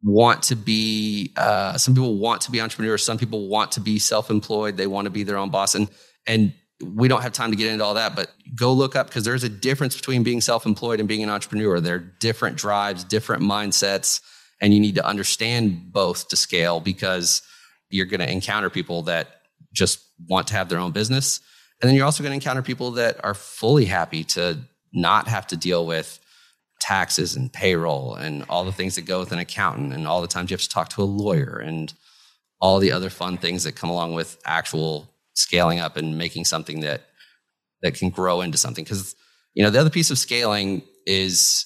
want 0.03 0.43
to 0.43 0.55
be, 0.55 1.33
uh, 1.35 1.77
some 1.77 1.93
people 1.93 2.17
want 2.17 2.41
to 2.41 2.51
be 2.51 2.61
entrepreneurs. 2.61 3.03
Some 3.03 3.17
people 3.17 3.47
want 3.47 3.73
to 3.73 3.81
be 3.81 3.99
self-employed. 3.99 4.77
They 4.77 4.87
want 4.87 5.05
to 5.05 5.11
be 5.11 5.23
their 5.23 5.37
own 5.37 5.49
boss. 5.49 5.75
And, 5.75 5.89
and 6.25 6.53
we 6.81 7.07
don't 7.07 7.21
have 7.21 7.33
time 7.33 7.51
to 7.51 7.57
get 7.57 7.71
into 7.71 7.83
all 7.83 7.95
that, 7.95 8.15
but 8.15 8.31
go 8.55 8.71
look 8.71 8.95
up 8.95 9.07
because 9.07 9.25
there's 9.25 9.43
a 9.43 9.49
difference 9.49 9.95
between 9.95 10.23
being 10.23 10.39
self-employed 10.39 10.99
and 10.99 11.09
being 11.09 11.23
an 11.23 11.29
entrepreneur. 11.29 11.79
There 11.81 11.95
are 11.95 12.13
different 12.19 12.55
drives, 12.55 13.03
different 13.03 13.43
mindsets 13.43 14.21
and 14.61 14.73
you 14.73 14.79
need 14.79 14.95
to 14.95 15.05
understand 15.05 15.91
both 15.91 16.27
to 16.29 16.35
scale 16.35 16.79
because 16.79 17.41
you're 17.89 18.05
going 18.05 18.19
to 18.19 18.31
encounter 18.31 18.69
people 18.69 19.03
that 19.03 19.27
just 19.73 19.99
want 20.27 20.47
to 20.47 20.53
have 20.53 20.69
their 20.69 20.79
own 20.79 20.91
business. 20.91 21.39
And 21.81 21.87
then 21.87 21.95
you're 21.95 22.05
also 22.05 22.23
going 22.23 22.31
to 22.31 22.35
encounter 22.35 22.61
people 22.61 22.91
that 22.91 23.23
are 23.23 23.33
fully 23.33 23.85
happy 23.85 24.23
to 24.25 24.59
not 24.93 25.27
have 25.27 25.47
to 25.47 25.57
deal 25.57 25.85
with 25.85 26.19
taxes 26.79 27.35
and 27.35 27.51
payroll 27.51 28.15
and 28.15 28.43
all 28.49 28.63
the 28.63 28.71
things 28.71 28.95
that 28.95 29.05
go 29.05 29.19
with 29.19 29.31
an 29.31 29.39
accountant 29.39 29.93
and 29.93 30.07
all 30.07 30.21
the 30.21 30.27
times 30.27 30.49
you 30.49 30.55
have 30.55 30.61
to 30.61 30.69
talk 30.69 30.89
to 30.89 31.01
a 31.01 31.03
lawyer 31.03 31.61
and 31.63 31.93
all 32.61 32.79
the 32.79 32.91
other 32.91 33.09
fun 33.09 33.37
things 33.37 33.63
that 33.63 33.75
come 33.75 33.89
along 33.89 34.13
with 34.13 34.37
actual 34.45 35.09
scaling 35.33 35.79
up 35.79 35.97
and 35.97 36.17
making 36.17 36.45
something 36.45 36.81
that 36.81 37.01
that 37.81 37.95
can 37.95 38.09
grow 38.09 38.41
into 38.41 38.57
something 38.57 38.83
because 38.83 39.15
you 39.53 39.63
know 39.63 39.69
the 39.69 39.79
other 39.79 39.89
piece 39.89 40.11
of 40.11 40.17
scaling 40.17 40.81
is 41.05 41.65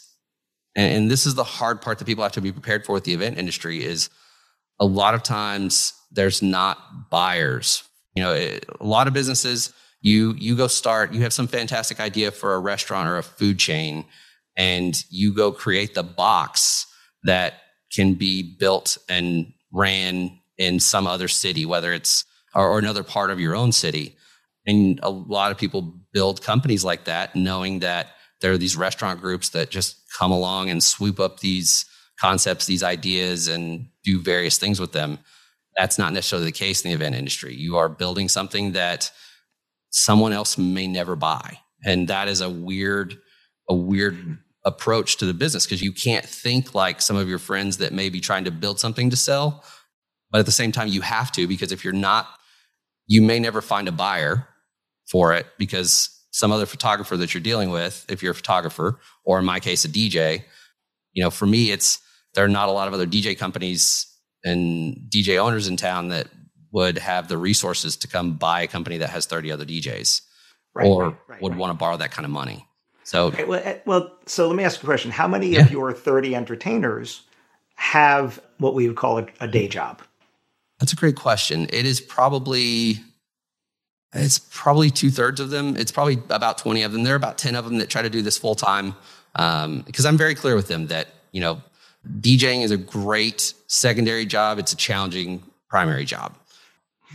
and, 0.76 0.94
and 0.94 1.12
this 1.12 1.26
is 1.26 1.36
the 1.36 1.44
hard 1.44 1.82
part 1.82 2.00
that 2.00 2.06
people 2.06 2.24
have 2.24 2.34
to 2.34 2.42
be 2.42 2.52
prepared 2.52 2.86
for 2.86 2.94
with 2.94 3.04
the 3.04 3.14
event 3.14 3.38
industry 3.38 3.84
is 3.84 4.10
a 4.80 4.86
lot 4.86 5.14
of 5.14 5.24
times 5.24 5.94
there's 6.12 6.42
not 6.42 7.10
buyers. 7.10 7.84
You 8.16 8.24
know, 8.24 8.34
it, 8.34 8.66
a 8.80 8.86
lot 8.86 9.08
of 9.08 9.14
businesses, 9.14 9.74
you 10.02 10.34
you 10.38 10.56
go 10.56 10.68
start, 10.68 11.14
you 11.14 11.22
have 11.22 11.34
some 11.34 11.48
fantastic 11.48 12.00
idea 12.00 12.32
for 12.32 12.56
a 12.56 12.60
restaurant 12.60 13.08
or 13.08 13.18
a 13.18 13.24
food 13.24 13.58
chain, 13.58 14.06
and 14.56 15.04
you 15.10 15.34
go 15.34 15.52
create 15.52 15.94
the 15.94 16.04
box 16.04 16.86
that 17.24 17.56
can 17.94 18.14
be 18.16 18.56
built 18.58 18.98
and 19.10 19.54
ran 19.72 20.40
in 20.58 20.80
some 20.80 21.08
other 21.08 21.28
city, 21.28 21.66
whether 21.66 21.94
it's 21.94 22.26
or, 22.56 22.70
or 22.70 22.80
another 22.80 23.04
part 23.04 23.30
of 23.30 23.40
your 23.40 23.56
own 23.56 23.72
city. 23.72 24.16
And 24.66 25.00
a 25.04 25.10
lot 25.10 25.52
of 25.52 25.58
people 25.58 26.00
build 26.14 26.42
companies 26.42 26.86
like 26.86 27.06
that, 27.06 27.36
knowing 27.36 27.80
that 27.80 28.08
there 28.42 28.52
are 28.52 28.58
these 28.58 28.76
restaurant 28.76 29.22
groups 29.22 29.50
that 29.50 29.70
just 29.70 29.98
come 30.18 30.32
along 30.32 30.70
and 30.70 30.84
swoop 30.84 31.20
up 31.20 31.40
these 31.40 31.86
concepts, 32.20 32.66
these 32.66 32.84
ideas, 32.84 33.48
and 33.48 33.88
do 34.04 34.22
various 34.22 34.58
things 34.58 34.80
with 34.80 34.92
them. 34.92 35.20
That's 35.78 35.98
not 35.98 36.14
necessarily 36.14 36.46
the 36.46 36.52
case 36.52 36.84
in 36.84 36.90
the 36.90 36.96
event 36.96 37.16
industry. 37.16 37.56
You 37.56 37.78
are 37.78 37.90
building 37.90 38.30
something 38.30 38.74
that 38.74 39.12
someone 39.90 40.34
else 40.34 40.58
may 40.58 40.88
never 40.88 41.16
buy. 41.16 41.58
And 41.86 42.08
that 42.08 42.28
is 42.28 42.42
a 42.42 42.50
weird, 42.50 43.18
a 43.70 43.76
weird 43.76 44.38
approach 44.66 45.18
to 45.18 45.26
the 45.26 45.34
business 45.34 45.66
because 45.66 45.82
you 45.82 45.92
can't 45.92 46.26
think 46.26 46.74
like 46.74 47.02
some 47.02 47.16
of 47.16 47.28
your 47.28 47.40
friends 47.40 47.78
that 47.78 47.94
may 47.94 48.10
be 48.10 48.20
trying 48.20 48.46
to 48.46 48.52
build 48.52 48.80
something 48.80 49.10
to 49.10 49.16
sell. 49.16 49.64
But 50.32 50.40
at 50.40 50.46
the 50.46 50.52
same 50.52 50.72
time, 50.72 50.88
you 50.88 51.02
have 51.02 51.32
to 51.34 51.48
because 51.48 51.72
if 51.72 51.84
you're 51.84 51.94
not, 51.94 52.28
you 53.08 53.22
may 53.22 53.40
never 53.40 53.62
find 53.62 53.88
a 53.88 53.92
buyer 53.92 54.48
for 55.10 55.34
it 55.34 55.46
because 55.58 56.10
some 56.32 56.52
other 56.52 56.66
photographer 56.66 57.16
that 57.18 57.34
you're 57.34 57.44
dealing 57.44 57.70
with, 57.70 58.06
if 58.10 58.24
you're 58.24 58.32
a 58.32 58.36
photographer, 58.36 59.00
or 59.24 59.38
in 59.38 59.46
my 59.46 59.60
case, 59.60 59.86
a 59.86 59.90
DJ, 59.90 60.44
you 61.14 61.24
know, 61.24 61.30
for 61.30 61.46
me, 61.46 61.72
it's 61.72 62.00
there 62.34 62.44
are 62.44 62.50
not 62.50 62.70
a 62.70 62.72
lot 62.72 62.88
of 62.88 62.94
other 62.94 63.06
DJ 63.06 63.38
companies 63.38 64.08
and 64.44 64.98
DJ 65.10 65.38
owners 65.38 65.68
in 65.68 65.78
town 65.78 66.08
that 66.08 66.28
would 66.72 66.98
have 66.98 67.28
the 67.28 67.38
resources 67.38 67.96
to 67.98 68.08
come 68.08 68.34
buy 68.34 68.62
a 68.62 68.68
company 68.68 68.98
that 68.98 69.12
has 69.12 69.28
30 69.28 69.52
other 69.52 69.66
DJs 69.66 70.22
right, 70.74 70.88
or 70.88 71.04
right, 71.04 71.18
right, 71.28 71.42
would 71.42 71.56
want 71.56 71.70
to 71.70 71.76
borrow 71.76 71.98
that 71.98 72.10
kind 72.10 72.26
of 72.26 72.32
money. 72.32 72.66
So, 73.04 73.26
okay, 73.28 73.44
well, 73.44 73.62
eh, 73.64 73.80
well, 73.86 74.12
so 74.26 74.48
let 74.48 74.56
me 74.56 74.64
ask 74.64 74.82
you 74.82 74.86
a 74.86 74.90
question. 74.90 75.12
How 75.12 75.28
many 75.28 75.50
yeah. 75.50 75.62
of 75.62 75.72
your 75.72 75.92
30 75.92 76.36
entertainers 76.36 77.24
have 77.76 78.42
what 78.60 78.74
we 78.74 78.88
would 78.88 78.98
call 78.98 79.20
a, 79.20 79.28
a 79.42 79.48
day 79.48 79.68
job? 79.68 80.02
That's 80.80 80.94
a 80.94 80.96
great 80.96 81.16
question. 81.16 81.68
It 81.72 81.86
is 81.86 82.02
probably 82.02 83.00
it's 84.14 84.40
probably 84.40 84.90
two 84.92 85.10
thirds 85.10 85.40
of 85.40 85.50
them. 85.50 85.76
It's 85.76 85.92
probably 85.92 86.20
about 86.30 86.60
20 86.60 86.84
of 86.84 86.92
them. 86.92 87.04
There 87.04 87.14
are 87.14 87.18
about 87.18 87.38
10 87.38 87.56
of 87.56 87.66
them 87.66 87.80
that 87.80 87.90
try 87.90 88.02
to 88.02 88.10
do 88.10 88.22
this 88.22 88.38
full 88.38 88.56
time. 88.56 88.96
Um, 89.36 89.82
because 89.82 90.06
I'm 90.06 90.18
very 90.18 90.36
clear 90.36 90.56
with 90.56 90.68
them 90.68 90.88
that, 90.88 91.08
you 91.32 91.42
know, 91.42 91.62
DJing 92.20 92.62
is 92.62 92.70
a 92.70 92.78
great 92.78 93.54
secondary 93.68 94.26
job. 94.26 94.60
It's 94.60 94.72
a 94.72 94.76
challenging 94.76 95.42
primary 95.68 96.06
job 96.06 96.36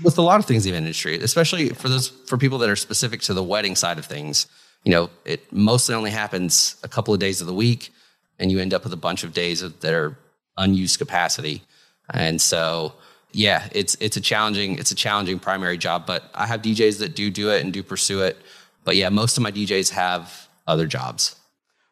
with 0.02 0.18
a 0.18 0.22
lot 0.22 0.40
of 0.40 0.46
things 0.46 0.66
in 0.66 0.72
the 0.72 0.78
industry, 0.78 1.18
especially 1.18 1.68
for 1.70 1.88
those, 1.88 2.08
for 2.08 2.36
people 2.36 2.58
that 2.58 2.68
are 2.70 2.76
specific 2.76 3.20
to 3.22 3.34
the 3.34 3.42
wedding 3.42 3.76
side 3.76 3.98
of 3.98 4.06
things. 4.06 4.46
You 4.84 4.92
know, 4.92 5.10
it 5.24 5.52
mostly 5.52 5.94
only 5.94 6.10
happens 6.10 6.76
a 6.82 6.88
couple 6.88 7.12
of 7.12 7.20
days 7.20 7.40
of 7.40 7.46
the 7.46 7.54
week 7.54 7.90
and 8.38 8.50
you 8.50 8.58
end 8.58 8.72
up 8.72 8.84
with 8.84 8.92
a 8.92 8.96
bunch 8.96 9.24
of 9.24 9.32
days 9.32 9.60
that 9.60 9.94
are 9.94 10.16
unused 10.56 10.98
capacity. 10.98 11.62
And 12.10 12.40
so, 12.40 12.94
yeah, 13.32 13.68
it's 13.72 13.96
it's 14.00 14.16
a 14.16 14.20
challenging 14.20 14.78
it's 14.78 14.90
a 14.90 14.94
challenging 14.94 15.38
primary 15.38 15.76
job, 15.76 16.06
but 16.06 16.30
I 16.34 16.46
have 16.46 16.62
DJs 16.62 16.98
that 17.00 17.14
do 17.14 17.30
do 17.30 17.50
it 17.50 17.62
and 17.62 17.72
do 17.72 17.82
pursue 17.82 18.22
it. 18.22 18.38
But 18.84 18.96
yeah, 18.96 19.08
most 19.10 19.36
of 19.36 19.42
my 19.42 19.52
DJs 19.52 19.90
have 19.90 20.48
other 20.66 20.86
jobs. 20.86 21.36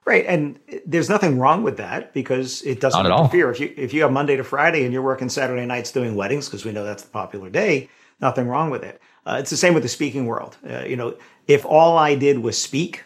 Right, 0.06 0.24
and 0.26 0.60
there's 0.86 1.08
nothing 1.08 1.40
wrong 1.40 1.64
with 1.64 1.78
that 1.78 2.14
because 2.14 2.62
it 2.62 2.80
doesn't 2.80 3.04
interfere. 3.04 3.46
All. 3.46 3.52
If 3.52 3.60
you 3.60 3.74
if 3.76 3.92
you 3.92 4.02
have 4.02 4.12
Monday 4.12 4.36
to 4.36 4.44
Friday 4.44 4.84
and 4.84 4.92
you're 4.92 5.02
working 5.02 5.28
Saturday 5.28 5.66
nights 5.66 5.90
doing 5.90 6.14
weddings 6.14 6.46
because 6.46 6.64
we 6.64 6.70
know 6.70 6.84
that's 6.84 7.02
the 7.02 7.10
popular 7.10 7.50
day, 7.50 7.88
nothing 8.20 8.46
wrong 8.46 8.70
with 8.70 8.84
it. 8.84 9.00
Uh, 9.26 9.38
it's 9.40 9.50
the 9.50 9.56
same 9.56 9.74
with 9.74 9.82
the 9.82 9.88
speaking 9.88 10.26
world. 10.26 10.56
Uh, 10.68 10.84
you 10.84 10.96
know, 10.96 11.16
if 11.48 11.66
all 11.66 11.98
I 11.98 12.14
did 12.14 12.38
was 12.38 12.60
speak, 12.60 13.02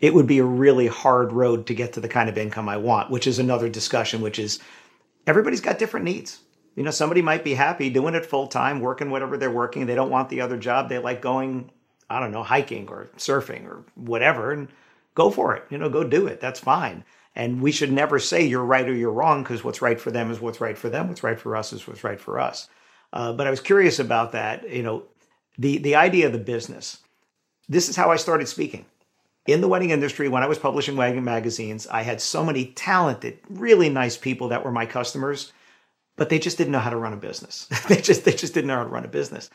it 0.00 0.14
would 0.14 0.26
be 0.26 0.38
a 0.38 0.44
really 0.44 0.86
hard 0.86 1.32
road 1.32 1.66
to 1.66 1.74
get 1.74 1.94
to 1.94 2.00
the 2.00 2.08
kind 2.08 2.28
of 2.28 2.38
income 2.38 2.68
I 2.68 2.76
want. 2.76 3.10
Which 3.10 3.26
is 3.26 3.38
another 3.38 3.68
discussion. 3.68 4.20
Which 4.20 4.38
is 4.38 4.60
everybody's 5.26 5.60
got 5.60 5.78
different 5.78 6.04
needs. 6.04 6.40
You 6.76 6.82
know, 6.82 6.90
somebody 6.90 7.22
might 7.22 7.42
be 7.42 7.54
happy 7.54 7.90
doing 7.90 8.14
it 8.14 8.26
full 8.26 8.46
time, 8.46 8.80
working 8.80 9.10
whatever 9.10 9.36
they're 9.36 9.50
working. 9.50 9.86
They 9.86 9.94
don't 9.94 10.10
want 10.10 10.28
the 10.28 10.42
other 10.42 10.58
job. 10.58 10.88
They 10.88 10.98
like 10.98 11.22
going, 11.22 11.70
I 12.08 12.20
don't 12.20 12.32
know, 12.32 12.42
hiking 12.42 12.88
or 12.88 13.08
surfing 13.16 13.66
or 13.66 13.82
whatever, 13.94 14.52
and 14.52 14.68
go 15.14 15.30
for 15.30 15.56
it. 15.56 15.64
You 15.70 15.78
know, 15.78 15.88
go 15.88 16.04
do 16.04 16.26
it. 16.26 16.40
That's 16.40 16.60
fine. 16.60 17.02
And 17.34 17.60
we 17.60 17.72
should 17.72 17.92
never 17.92 18.18
say 18.18 18.46
you're 18.46 18.64
right 18.64 18.88
or 18.88 18.94
you're 18.94 19.10
wrong 19.10 19.42
because 19.42 19.64
what's 19.64 19.82
right 19.82 20.00
for 20.00 20.10
them 20.10 20.30
is 20.30 20.40
what's 20.40 20.60
right 20.60 20.76
for 20.76 20.90
them. 20.90 21.08
What's 21.08 21.22
right 21.22 21.40
for 21.40 21.56
us 21.56 21.72
is 21.72 21.86
what's 21.86 22.04
right 22.04 22.20
for 22.20 22.38
us. 22.38 22.68
Uh, 23.12 23.32
but 23.32 23.46
I 23.46 23.50
was 23.50 23.60
curious 23.60 23.98
about 23.98 24.32
that. 24.32 24.68
You 24.70 24.82
know, 24.82 25.04
the 25.58 25.78
the 25.78 25.94
idea 25.94 26.26
of 26.26 26.32
the 26.32 26.38
business. 26.38 26.98
This 27.68 27.88
is 27.88 27.96
how 27.96 28.10
I 28.10 28.16
started 28.16 28.48
speaking. 28.48 28.86
In 29.46 29.60
the 29.60 29.68
wedding 29.68 29.90
industry, 29.90 30.28
when 30.28 30.42
I 30.42 30.48
was 30.48 30.58
publishing 30.58 30.96
wedding 30.96 31.22
magazines, 31.22 31.86
I 31.86 32.02
had 32.02 32.20
so 32.20 32.44
many 32.44 32.66
talented, 32.66 33.38
really 33.48 33.88
nice 33.88 34.16
people 34.16 34.48
that 34.48 34.64
were 34.64 34.72
my 34.72 34.86
customers 34.86 35.52
but 36.16 36.30
they 36.30 36.38
just 36.38 36.58
didn't 36.58 36.72
know 36.72 36.78
how 36.78 36.90
to 36.90 36.96
run 36.96 37.12
a 37.12 37.18
business. 37.18 37.66
they 37.88 38.00
just 38.00 38.24
they 38.24 38.32
just 38.32 38.54
didn't 38.54 38.68
know 38.68 38.76
how 38.76 38.84
to 38.84 38.88
run 38.88 39.04
a 39.04 39.08
business. 39.08 39.50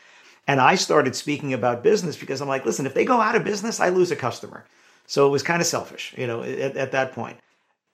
And 0.46 0.60
I 0.60 0.74
started 0.74 1.14
speaking 1.14 1.52
about 1.52 1.84
business 1.84 2.16
because 2.16 2.40
I'm 2.40 2.48
like, 2.48 2.64
listen, 2.64 2.86
if 2.86 2.94
they 2.94 3.04
go 3.04 3.20
out 3.20 3.36
of 3.36 3.44
business, 3.44 3.78
I 3.78 3.90
lose 3.90 4.10
a 4.10 4.16
customer. 4.16 4.64
So 5.06 5.26
it 5.26 5.30
was 5.30 5.42
kind 5.42 5.60
of 5.60 5.66
selfish, 5.66 6.14
you 6.16 6.26
know, 6.26 6.42
at, 6.42 6.76
at 6.76 6.92
that 6.92 7.12
point. 7.12 7.38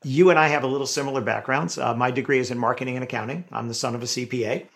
You 0.03 0.31
and 0.31 0.38
I 0.38 0.49
have 0.49 0.62
a 0.62 0.69
little 0.69 0.87
similar 0.87 1.21
backgrounds. 1.21 1.77
Uh, 1.77 1.95
my 1.95 2.11
degree 2.11 2.38
is 2.38 2.50
in 2.50 2.59
marketing 2.59 2.95
and 2.95 3.05
accounting. 3.05 3.45
I'm 3.50 3.69
the 3.69 3.75
son 3.75 3.95
of 3.95 4.03
a 4.03 4.07
CPA. 4.07 4.67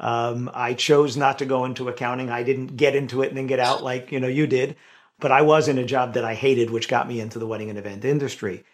Um, 0.00 0.50
I 0.52 0.74
chose 0.74 1.16
not 1.16 1.38
to 1.38 1.46
go 1.46 1.64
into 1.64 1.88
accounting. 1.88 2.30
I 2.30 2.42
didn't 2.42 2.76
get 2.76 2.96
into 2.96 3.22
it 3.22 3.28
and 3.28 3.36
then 3.36 3.46
get 3.46 3.60
out 3.60 3.82
like 3.82 4.10
you 4.10 4.18
know 4.18 4.28
you 4.28 4.46
did. 4.46 4.76
But 5.18 5.32
I 5.32 5.42
was 5.42 5.68
in 5.68 5.78
a 5.78 5.84
job 5.84 6.14
that 6.14 6.24
I 6.24 6.34
hated, 6.34 6.70
which 6.70 6.88
got 6.88 7.06
me 7.06 7.20
into 7.20 7.38
the 7.38 7.46
wedding 7.46 7.68
and 7.68 7.78
event 7.78 8.04
industry. 8.04 8.64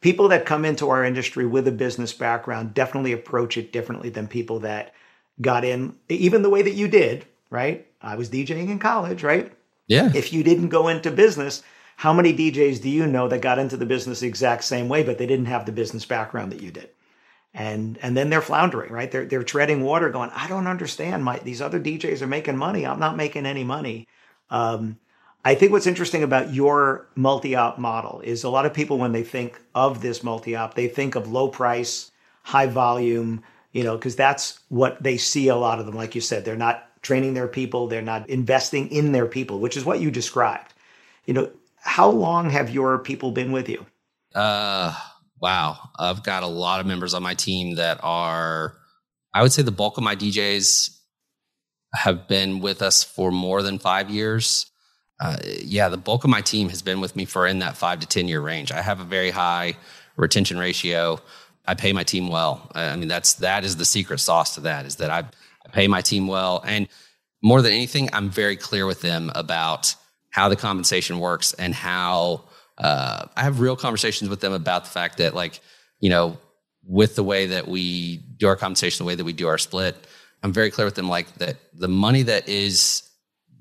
People 0.00 0.28
that 0.28 0.46
come 0.46 0.64
into 0.64 0.88
our 0.88 1.04
industry 1.04 1.44
with 1.44 1.68
a 1.68 1.72
business 1.72 2.14
background 2.14 2.72
definitely 2.72 3.12
approach 3.12 3.58
it 3.58 3.70
differently 3.70 4.08
than 4.08 4.26
people 4.26 4.60
that 4.60 4.94
got 5.40 5.64
in 5.64 5.94
even 6.08 6.42
the 6.42 6.50
way 6.50 6.62
that 6.62 6.74
you 6.74 6.88
did 6.88 7.26
right? 7.50 7.86
I 8.00 8.14
was 8.14 8.30
djing 8.30 8.68
in 8.68 8.78
college 8.78 9.22
right? 9.22 9.52
Yeah. 9.86 10.10
If 10.14 10.32
you 10.32 10.42
didn't 10.42 10.68
go 10.68 10.88
into 10.88 11.10
business 11.10 11.62
how 11.96 12.14
many 12.14 12.32
djs 12.32 12.80
do 12.80 12.88
you 12.88 13.06
know 13.06 13.28
that 13.28 13.42
got 13.42 13.58
into 13.58 13.76
the 13.76 13.84
business 13.84 14.20
the 14.20 14.26
exact 14.26 14.64
same 14.64 14.88
way 14.88 15.02
but 15.02 15.18
they 15.18 15.26
didn't 15.26 15.46
have 15.46 15.66
the 15.66 15.72
business 15.72 16.06
background 16.06 16.50
that 16.50 16.62
you 16.62 16.70
did 16.70 16.88
and 17.52 17.98
and 18.02 18.16
then 18.16 18.30
they're 18.30 18.40
floundering 18.40 18.92
right 18.92 19.10
they're 19.10 19.26
they're 19.26 19.42
treading 19.42 19.82
water 19.82 20.08
going 20.08 20.30
i 20.34 20.46
don't 20.46 20.66
understand 20.66 21.24
my 21.24 21.38
these 21.40 21.60
other 21.60 21.80
djs 21.80 22.22
are 22.22 22.26
making 22.26 22.56
money 22.56 22.86
i'm 22.86 23.00
not 23.00 23.16
making 23.16 23.44
any 23.44 23.64
money 23.64 24.06
um, 24.50 24.98
I 25.44 25.54
think 25.54 25.72
what's 25.72 25.86
interesting 25.86 26.22
about 26.22 26.52
your 26.52 27.08
multi-op 27.14 27.78
model 27.78 28.20
is 28.22 28.44
a 28.44 28.50
lot 28.50 28.66
of 28.66 28.74
people 28.74 28.98
when 28.98 29.12
they 29.12 29.22
think 29.22 29.60
of 29.74 30.02
this 30.02 30.22
multi-op, 30.22 30.74
they 30.74 30.88
think 30.88 31.14
of 31.14 31.32
low 31.32 31.48
price, 31.48 32.10
high 32.42 32.66
volume, 32.66 33.42
you 33.72 33.82
know, 33.82 33.96
because 33.96 34.16
that's 34.16 34.60
what 34.68 35.02
they 35.02 35.16
see 35.16 35.48
a 35.48 35.56
lot 35.56 35.78
of 35.78 35.86
them. 35.86 35.94
Like 35.94 36.14
you 36.14 36.20
said, 36.20 36.44
they're 36.44 36.56
not 36.56 36.86
training 37.02 37.32
their 37.32 37.48
people, 37.48 37.86
they're 37.86 38.02
not 38.02 38.28
investing 38.28 38.90
in 38.90 39.12
their 39.12 39.26
people, 39.26 39.60
which 39.60 39.76
is 39.76 39.84
what 39.84 40.00
you 40.00 40.10
described. 40.10 40.74
You 41.24 41.32
know, 41.32 41.50
how 41.76 42.10
long 42.10 42.50
have 42.50 42.68
your 42.68 42.98
people 42.98 43.30
been 43.30 43.52
with 43.52 43.68
you? 43.70 43.86
Uh 44.34 44.94
wow. 45.40 45.90
I've 45.98 46.22
got 46.22 46.42
a 46.42 46.48
lot 46.48 46.80
of 46.80 46.86
members 46.86 47.14
on 47.14 47.22
my 47.22 47.34
team 47.34 47.76
that 47.76 48.00
are 48.02 48.76
I 49.32 49.42
would 49.42 49.52
say 49.52 49.62
the 49.62 49.70
bulk 49.70 49.96
of 49.96 50.04
my 50.04 50.16
DJs 50.16 50.96
have 51.94 52.28
been 52.28 52.60
with 52.60 52.82
us 52.82 53.02
for 53.02 53.30
more 53.30 53.62
than 53.62 53.78
5 53.78 54.10
years 54.10 54.70
uh, 55.20 55.36
yeah, 55.62 55.88
the 55.88 55.98
bulk 55.98 56.24
of 56.24 56.30
my 56.30 56.40
team 56.40 56.70
has 56.70 56.80
been 56.80 57.00
with 57.00 57.14
me 57.14 57.26
for 57.26 57.46
in 57.46 57.58
that 57.58 57.76
five 57.76 58.00
to 58.00 58.06
10 58.06 58.26
year 58.26 58.40
range. 58.40 58.72
I 58.72 58.80
have 58.80 59.00
a 59.00 59.04
very 59.04 59.30
high 59.30 59.76
retention 60.16 60.58
ratio. 60.58 61.20
I 61.66 61.74
pay 61.74 61.92
my 61.92 62.04
team 62.04 62.28
well. 62.28 62.70
I 62.74 62.96
mean, 62.96 63.08
that's, 63.08 63.34
that 63.34 63.64
is 63.64 63.76
the 63.76 63.84
secret 63.84 64.18
sauce 64.18 64.54
to 64.54 64.62
that 64.62 64.86
is 64.86 64.96
that 64.96 65.10
I, 65.10 65.18
I 65.18 65.68
pay 65.72 65.88
my 65.88 66.00
team 66.00 66.26
well. 66.26 66.62
And 66.64 66.88
more 67.42 67.60
than 67.60 67.72
anything, 67.72 68.08
I'm 68.14 68.30
very 68.30 68.56
clear 68.56 68.86
with 68.86 69.02
them 69.02 69.30
about 69.34 69.94
how 70.30 70.48
the 70.48 70.56
compensation 70.56 71.18
works 71.18 71.52
and 71.52 71.74
how, 71.74 72.44
uh, 72.80 73.26
I 73.36 73.42
have 73.42 73.60
real 73.60 73.76
conversations 73.76 74.30
with 74.30 74.40
them 74.40 74.52
about 74.52 74.84
the 74.84 74.90
fact 74.90 75.18
that 75.18 75.34
like, 75.34 75.60
you 76.00 76.10
know, 76.10 76.38
with 76.86 77.14
the 77.14 77.22
way 77.22 77.46
that 77.46 77.68
we 77.68 78.18
do 78.38 78.48
our 78.48 78.56
compensation, 78.56 79.04
the 79.04 79.08
way 79.08 79.14
that 79.14 79.24
we 79.24 79.32
do 79.32 79.48
our 79.48 79.58
split, 79.58 79.96
I'm 80.42 80.52
very 80.52 80.70
clear 80.70 80.86
with 80.86 80.94
them 80.94 81.08
like 81.08 81.32
that 81.34 81.56
the 81.74 81.88
money 81.88 82.22
that 82.22 82.48
is 82.48 83.02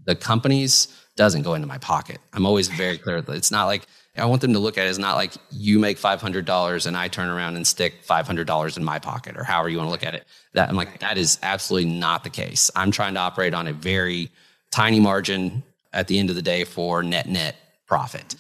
the 0.06 0.16
company's 0.16 0.88
doesn't 1.18 1.42
go 1.42 1.54
into 1.54 1.68
my 1.68 1.78
pocket. 1.78 2.20
I'm 2.32 2.46
always 2.46 2.70
very 2.70 2.98
clear. 2.98 3.22
That 3.22 3.36
it's 3.36 3.52
not 3.52 3.66
like 3.66 3.86
I 4.16 4.26
want 4.26 4.42
them 4.42 4.54
to 4.54 4.60
look 4.60 4.78
at 4.78 4.88
it 4.88 4.90
as 4.90 4.98
not 4.98 5.18
like 5.18 5.34
you 5.52 5.78
make 5.80 5.98
$500 5.98 6.86
and 6.86 6.98
I 6.98 7.08
turn 7.10 7.28
around 7.28 7.58
and 7.58 7.68
stick 7.68 8.06
$500 8.06 8.78
in 8.78 8.84
my 8.84 9.00
pocket 9.00 9.38
or 9.38 9.44
however 9.44 9.68
you 9.68 9.78
want 9.78 9.88
to 9.88 9.92
look 9.92 10.06
at 10.06 10.16
it. 10.16 10.26
That 10.54 10.70
I'm 10.70 10.78
like, 10.78 11.00
that 11.00 11.18
is 11.18 11.38
absolutely 11.44 11.92
not 11.92 12.24
the 12.24 12.30
case. 12.30 12.72
I'm 12.74 12.90
trying 12.90 13.16
to 13.16 13.20
operate 13.20 13.54
on 13.54 13.68
a 13.68 13.74
very 13.74 14.32
tiny 14.72 15.02
margin 15.02 15.64
at 15.92 16.08
the 16.08 16.20
end 16.20 16.30
of 16.30 16.38
the 16.38 16.42
day 16.42 16.64
for 16.64 17.04
net 17.04 17.28
net 17.28 17.58
profit. 17.86 18.36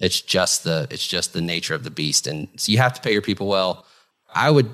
It's 0.00 0.20
just 0.20 0.64
the, 0.64 0.86
it's 0.90 1.06
just 1.06 1.32
the 1.32 1.40
nature 1.40 1.74
of 1.74 1.84
the 1.84 1.90
beast. 1.90 2.26
And 2.26 2.48
so 2.56 2.70
you 2.72 2.78
have 2.78 2.94
to 2.94 3.00
pay 3.00 3.12
your 3.12 3.22
people 3.22 3.48
well. 3.48 3.84
I 4.34 4.50
would 4.50 4.68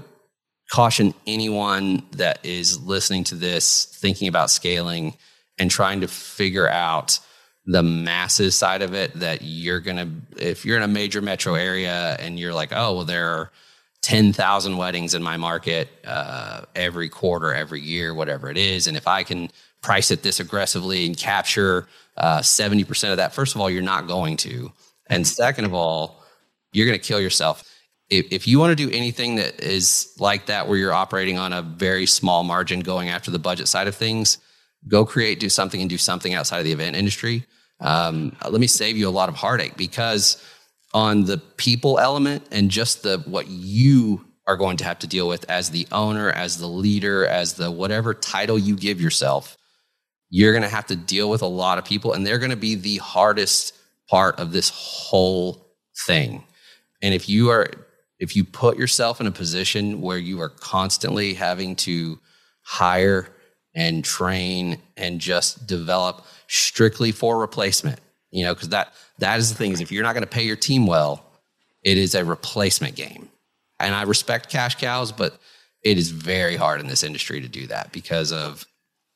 caution 0.70 1.14
anyone 1.26 2.02
that 2.12 2.44
is 2.44 2.80
listening 2.82 3.24
to 3.24 3.34
this, 3.34 3.84
thinking 3.84 4.28
about 4.28 4.50
scaling 4.50 5.14
and 5.58 5.70
trying 5.70 6.00
to 6.00 6.08
figure 6.08 6.68
out 6.68 7.20
the 7.66 7.82
masses 7.82 8.54
side 8.54 8.82
of 8.82 8.94
it 8.94 9.14
that 9.14 9.40
you're 9.42 9.80
to, 9.80 10.08
if 10.36 10.64
you're 10.64 10.76
in 10.76 10.82
a 10.82 10.88
major 10.88 11.22
metro 11.22 11.54
area 11.54 12.16
and 12.18 12.38
you're 12.38 12.52
like, 12.52 12.72
oh, 12.72 12.96
well, 12.96 13.04
there 13.04 13.30
are 13.30 13.50
10,000 14.02 14.76
weddings 14.76 15.14
in 15.14 15.22
my 15.22 15.38
market 15.38 15.88
uh, 16.06 16.62
every 16.74 17.08
quarter, 17.08 17.54
every 17.54 17.80
year, 17.80 18.12
whatever 18.12 18.50
it 18.50 18.58
is. 18.58 18.86
And 18.86 18.96
if 18.98 19.08
I 19.08 19.22
can 19.22 19.50
price 19.80 20.10
it 20.10 20.22
this 20.22 20.40
aggressively 20.40 21.06
and 21.06 21.16
capture 21.16 21.86
uh, 22.18 22.40
70% 22.40 23.12
of 23.12 23.16
that, 23.16 23.32
first 23.32 23.54
of 23.54 23.62
all, 23.62 23.70
you're 23.70 23.82
not 23.82 24.06
going 24.06 24.36
to. 24.38 24.72
And 25.08 25.26
second 25.26 25.64
of 25.64 25.74
all, 25.74 26.22
you're 26.72 26.86
going 26.86 26.98
to 26.98 27.06
kill 27.06 27.20
yourself. 27.20 27.62
If, 28.10 28.26
if 28.30 28.46
you 28.46 28.58
want 28.58 28.76
to 28.76 28.86
do 28.86 28.94
anything 28.94 29.36
that 29.36 29.60
is 29.60 30.14
like 30.18 30.46
that, 30.46 30.68
where 30.68 30.76
you're 30.76 30.92
operating 30.92 31.38
on 31.38 31.52
a 31.52 31.62
very 31.62 32.06
small 32.06 32.44
margin, 32.44 32.80
going 32.80 33.08
after 33.08 33.30
the 33.30 33.38
budget 33.38 33.68
side 33.68 33.88
of 33.88 33.94
things, 33.94 34.38
go 34.88 35.04
create, 35.04 35.40
do 35.40 35.48
something, 35.48 35.80
and 35.80 35.88
do 35.88 35.98
something 35.98 36.34
outside 36.34 36.58
of 36.58 36.64
the 36.64 36.72
event 36.72 36.96
industry. 36.96 37.46
Um, 37.80 38.36
let 38.48 38.60
me 38.60 38.66
save 38.66 38.96
you 38.96 39.08
a 39.08 39.10
lot 39.10 39.28
of 39.28 39.34
heartache 39.34 39.76
because 39.76 40.42
on 40.92 41.24
the 41.24 41.38
people 41.38 41.98
element 41.98 42.46
and 42.52 42.70
just 42.70 43.02
the 43.02 43.18
what 43.26 43.48
you 43.48 44.24
are 44.46 44.56
going 44.56 44.76
to 44.76 44.84
have 44.84 44.98
to 45.00 45.06
deal 45.06 45.26
with 45.26 45.48
as 45.50 45.70
the 45.70 45.86
owner, 45.90 46.30
as 46.30 46.58
the 46.58 46.66
leader, 46.66 47.26
as 47.26 47.54
the 47.54 47.70
whatever 47.70 48.14
title 48.14 48.58
you 48.58 48.76
give 48.76 49.00
yourself, 49.00 49.56
you're 50.28 50.52
going 50.52 50.62
to 50.62 50.68
have 50.68 50.86
to 50.86 50.96
deal 50.96 51.30
with 51.30 51.42
a 51.42 51.46
lot 51.46 51.78
of 51.78 51.84
people 51.84 52.12
and 52.12 52.26
they're 52.26 52.38
going 52.38 52.50
to 52.50 52.56
be 52.56 52.74
the 52.74 52.98
hardest 52.98 53.74
part 54.08 54.38
of 54.38 54.52
this 54.52 54.70
whole 54.74 55.66
thing. 56.06 56.44
And 57.02 57.14
if 57.14 57.28
you 57.28 57.50
are 57.50 57.70
if 58.18 58.36
you 58.36 58.44
put 58.44 58.78
yourself 58.78 59.20
in 59.20 59.26
a 59.26 59.32
position 59.32 60.00
where 60.00 60.18
you 60.18 60.40
are 60.40 60.48
constantly 60.48 61.34
having 61.34 61.76
to 61.76 62.18
hire 62.62 63.28
and 63.74 64.04
train 64.04 64.78
and 64.96 65.20
just 65.20 65.66
develop 65.66 66.24
strictly 66.46 67.10
for 67.10 67.38
replacement, 67.38 68.00
you 68.30 68.44
know, 68.44 68.54
because 68.54 68.68
that 68.70 68.92
that 69.18 69.38
is 69.38 69.50
the 69.50 69.56
thing 69.56 69.72
is 69.72 69.80
if 69.80 69.92
you're 69.92 70.02
not 70.02 70.14
going 70.14 70.22
to 70.22 70.30
pay 70.30 70.44
your 70.44 70.56
team 70.56 70.86
well, 70.86 71.24
it 71.82 71.98
is 71.98 72.14
a 72.14 72.24
replacement 72.24 72.94
game. 72.94 73.28
And 73.80 73.94
I 73.94 74.02
respect 74.02 74.48
cash 74.48 74.76
cows, 74.76 75.12
but 75.12 75.38
it 75.82 75.98
is 75.98 76.10
very 76.10 76.56
hard 76.56 76.80
in 76.80 76.86
this 76.86 77.02
industry 77.02 77.40
to 77.40 77.48
do 77.48 77.66
that 77.66 77.92
because 77.92 78.32
of 78.32 78.66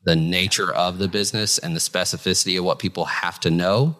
the 0.04 0.16
nature 0.16 0.73
of 0.73 0.99
the 0.99 1.09
business 1.09 1.59
and 1.59 1.75
the 1.75 1.80
specificity 1.80 2.59
of 2.59 2.64
what 2.64 2.78
people 2.78 3.07
have 3.07 3.40
to 3.40 3.50
know. 3.50 3.97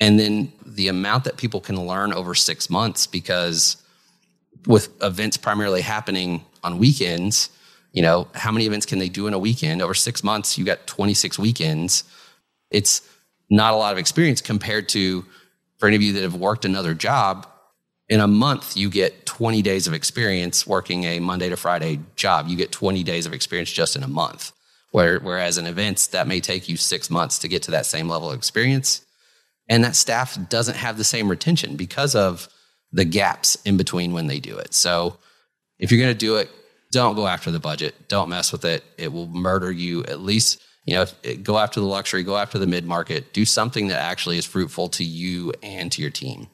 And 0.00 0.18
then 0.18 0.52
the 0.66 0.88
amount 0.88 1.24
that 1.24 1.36
people 1.36 1.60
can 1.60 1.86
learn 1.86 2.12
over 2.12 2.34
six 2.34 2.68
months 2.68 3.06
because 3.06 3.76
with 4.66 4.90
events 5.02 5.36
primarily 5.36 5.82
happening 5.82 6.44
on 6.62 6.78
weekends, 6.78 7.50
you 7.92 8.02
know, 8.02 8.26
how 8.34 8.50
many 8.50 8.66
events 8.66 8.86
can 8.86 8.98
they 8.98 9.08
do 9.08 9.26
in 9.26 9.34
a 9.34 9.38
weekend? 9.38 9.80
Over 9.80 9.94
six 9.94 10.24
months, 10.24 10.58
you 10.58 10.64
got 10.64 10.86
26 10.86 11.38
weekends. 11.38 12.04
It's 12.70 13.02
not 13.50 13.72
a 13.72 13.76
lot 13.76 13.92
of 13.92 13.98
experience 13.98 14.40
compared 14.40 14.88
to 14.90 15.24
for 15.78 15.86
any 15.86 15.96
of 15.96 16.02
you 16.02 16.12
that 16.14 16.22
have 16.22 16.34
worked 16.34 16.64
another 16.64 16.94
job 16.94 17.46
in 18.08 18.20
a 18.20 18.26
month 18.26 18.76
you 18.76 18.90
get 18.90 19.26
20 19.26 19.62
days 19.62 19.86
of 19.86 19.94
experience 19.94 20.66
working 20.66 21.04
a 21.04 21.20
monday 21.20 21.48
to 21.48 21.56
friday 21.56 22.00
job 22.16 22.48
you 22.48 22.56
get 22.56 22.72
20 22.72 23.02
days 23.02 23.26
of 23.26 23.32
experience 23.32 23.70
just 23.70 23.96
in 23.96 24.02
a 24.02 24.08
month 24.08 24.52
Where, 24.90 25.18
whereas 25.20 25.58
in 25.58 25.66
events 25.66 26.06
that 26.08 26.26
may 26.26 26.40
take 26.40 26.68
you 26.68 26.76
six 26.76 27.10
months 27.10 27.38
to 27.40 27.48
get 27.48 27.62
to 27.64 27.70
that 27.72 27.86
same 27.86 28.08
level 28.08 28.30
of 28.30 28.36
experience 28.36 29.03
and 29.68 29.84
that 29.84 29.96
staff 29.96 30.38
doesn't 30.48 30.76
have 30.76 30.96
the 30.98 31.04
same 31.04 31.28
retention 31.28 31.76
because 31.76 32.14
of 32.14 32.48
the 32.92 33.04
gaps 33.04 33.56
in 33.64 33.76
between 33.76 34.12
when 34.12 34.26
they 34.26 34.40
do 34.40 34.56
it 34.56 34.74
so 34.74 35.16
if 35.78 35.90
you're 35.90 36.00
going 36.00 36.12
to 36.12 36.18
do 36.18 36.36
it 36.36 36.50
don't 36.92 37.16
go 37.16 37.26
after 37.26 37.50
the 37.50 37.60
budget 37.60 37.94
don't 38.08 38.28
mess 38.28 38.52
with 38.52 38.64
it 38.64 38.84
it 38.96 39.12
will 39.12 39.26
murder 39.26 39.70
you 39.70 40.04
at 40.04 40.20
least 40.20 40.60
you 40.84 40.94
know, 40.94 41.06
go 41.42 41.58
after 41.58 41.80
the 41.80 41.86
luxury, 41.86 42.22
go 42.22 42.36
after 42.36 42.58
the 42.58 42.66
mid 42.66 42.84
market, 42.84 43.32
do 43.32 43.44
something 43.44 43.88
that 43.88 44.00
actually 44.00 44.36
is 44.36 44.44
fruitful 44.44 44.88
to 44.90 45.04
you 45.04 45.52
and 45.62 45.90
to 45.92 46.02
your 46.02 46.10
team. 46.10 46.48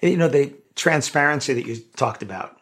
You 0.00 0.16
know, 0.16 0.28
the 0.28 0.52
transparency 0.74 1.54
that 1.54 1.66
you 1.66 1.76
talked 1.96 2.22
about, 2.22 2.56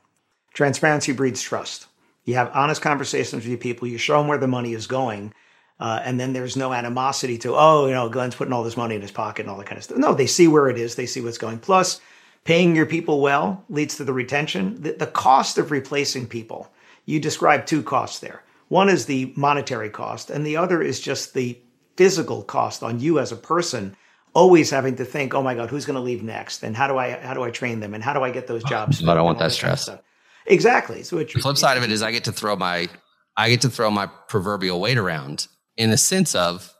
transparency 0.52 1.12
breeds 1.12 1.40
trust. 1.40 1.86
You 2.24 2.34
have 2.34 2.50
honest 2.52 2.82
conversations 2.82 3.44
with 3.44 3.50
your 3.50 3.58
people, 3.58 3.88
you 3.88 3.96
show 3.96 4.18
them 4.18 4.28
where 4.28 4.38
the 4.38 4.46
money 4.46 4.74
is 4.74 4.86
going. 4.86 5.32
Uh, 5.80 6.00
and 6.04 6.20
then 6.20 6.32
there's 6.32 6.56
no 6.56 6.72
animosity 6.72 7.38
to, 7.38 7.56
oh, 7.56 7.86
you 7.86 7.94
know, 7.94 8.08
Glenn's 8.08 8.36
putting 8.36 8.52
all 8.52 8.62
this 8.62 8.76
money 8.76 8.94
in 8.94 9.02
his 9.02 9.10
pocket 9.10 9.42
and 9.42 9.50
all 9.50 9.56
that 9.56 9.66
kind 9.66 9.78
of 9.78 9.84
stuff. 9.84 9.98
No, 9.98 10.14
they 10.14 10.26
see 10.26 10.46
where 10.46 10.68
it 10.68 10.78
is, 10.78 10.94
they 10.94 11.06
see 11.06 11.22
what's 11.22 11.38
going. 11.38 11.58
Plus, 11.58 12.00
paying 12.44 12.76
your 12.76 12.86
people 12.86 13.20
well 13.20 13.64
leads 13.68 13.96
to 13.96 14.04
the 14.04 14.12
retention. 14.12 14.80
The, 14.82 14.92
the 14.92 15.06
cost 15.06 15.56
of 15.58 15.70
replacing 15.70 16.26
people, 16.26 16.70
you 17.06 17.18
describe 17.18 17.66
two 17.66 17.82
costs 17.82 18.18
there 18.18 18.44
one 18.70 18.88
is 18.88 19.06
the 19.06 19.32
monetary 19.34 19.90
cost, 19.90 20.30
and 20.30 20.46
the 20.46 20.56
other 20.56 20.80
is 20.80 21.00
just 21.00 21.34
the 21.34 21.58
physical 21.96 22.44
cost 22.44 22.84
on 22.84 23.00
you 23.00 23.18
as 23.18 23.32
a 23.32 23.36
person 23.36 23.96
always 24.32 24.70
having 24.70 24.94
to 24.94 25.04
think, 25.04 25.34
oh 25.34 25.42
my 25.42 25.56
God, 25.56 25.68
who's 25.68 25.84
going 25.84 25.96
to 25.96 26.00
leave 26.00 26.22
next? 26.22 26.62
And 26.62 26.76
how 26.76 26.86
do 26.86 26.96
I 26.96 27.18
how 27.18 27.34
do 27.34 27.42
I 27.42 27.50
train 27.50 27.80
them? 27.80 27.94
And 27.94 28.02
how 28.02 28.12
do 28.12 28.22
I 28.22 28.30
get 28.30 28.46
those 28.46 28.62
jobs? 28.62 29.02
But 29.02 29.10
I 29.10 29.14
don't 29.16 29.24
want 29.24 29.40
that 29.40 29.50
stress. 29.50 29.86
Kind 29.86 29.98
of 29.98 30.04
exactly. 30.46 31.02
So 31.02 31.16
the 31.16 31.26
flip 31.26 31.56
side 31.56 31.78
of 31.78 31.82
it 31.82 31.90
is 31.90 32.00
I 32.00 32.12
get 32.12 32.24
to 32.24 32.32
throw 32.32 32.54
my 32.54 32.88
I 33.36 33.50
get 33.50 33.62
to 33.62 33.70
throw 33.70 33.90
my 33.90 34.06
proverbial 34.06 34.80
weight 34.80 34.98
around 34.98 35.48
in 35.80 35.88
the 35.88 35.96
sense 35.96 36.34
of, 36.34 36.74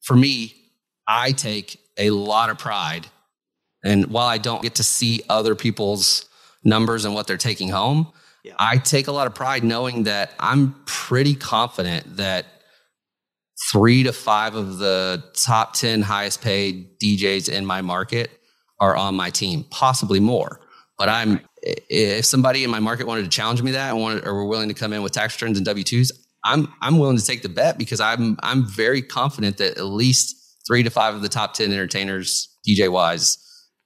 for 0.00 0.14
me, 0.14 0.54
I 1.08 1.32
take 1.32 1.80
a 1.98 2.10
lot 2.10 2.48
of 2.48 2.58
pride. 2.58 3.08
And 3.82 4.06
while 4.06 4.28
I 4.28 4.38
don't 4.38 4.62
get 4.62 4.76
to 4.76 4.84
see 4.84 5.22
other 5.28 5.56
people's 5.56 6.26
numbers 6.62 7.04
and 7.04 7.12
what 7.12 7.26
they're 7.26 7.36
taking 7.36 7.70
home, 7.70 8.12
yeah. 8.44 8.52
I 8.56 8.76
take 8.76 9.08
a 9.08 9.12
lot 9.12 9.26
of 9.26 9.34
pride 9.34 9.64
knowing 9.64 10.04
that 10.04 10.30
I'm 10.38 10.76
pretty 10.86 11.34
confident 11.34 12.18
that 12.18 12.46
three 13.72 14.04
to 14.04 14.12
five 14.12 14.54
of 14.54 14.78
the 14.78 15.24
top 15.34 15.74
10 15.74 16.02
highest 16.02 16.40
paid 16.40 17.00
DJs 17.00 17.48
in 17.48 17.66
my 17.66 17.82
market 17.82 18.30
are 18.78 18.96
on 18.96 19.16
my 19.16 19.30
team, 19.30 19.64
possibly 19.70 20.20
more. 20.20 20.60
But 20.96 21.08
I'm 21.08 21.40
if 21.62 22.24
somebody 22.24 22.62
in 22.62 22.70
my 22.70 22.80
market 22.80 23.08
wanted 23.08 23.24
to 23.24 23.28
challenge 23.28 23.60
me 23.60 23.72
that 23.72 23.90
and 23.90 24.00
wanted 24.00 24.24
or 24.24 24.34
were 24.34 24.46
willing 24.46 24.68
to 24.68 24.74
come 24.74 24.92
in 24.92 25.02
with 25.02 25.12
tax 25.12 25.34
returns 25.34 25.58
and 25.58 25.66
W 25.66 25.84
twos, 25.84 26.12
I'm 26.44 26.72
I'm 26.80 26.98
willing 26.98 27.18
to 27.18 27.24
take 27.24 27.42
the 27.42 27.48
bet 27.48 27.78
because 27.78 28.00
I'm 28.00 28.36
I'm 28.42 28.66
very 28.66 29.02
confident 29.02 29.58
that 29.58 29.76
at 29.76 29.84
least 29.84 30.36
three 30.66 30.82
to 30.82 30.90
five 30.90 31.14
of 31.14 31.22
the 31.22 31.28
top 31.28 31.54
10 31.54 31.72
entertainers 31.72 32.48
DJ 32.66 32.90
wise 32.90 33.38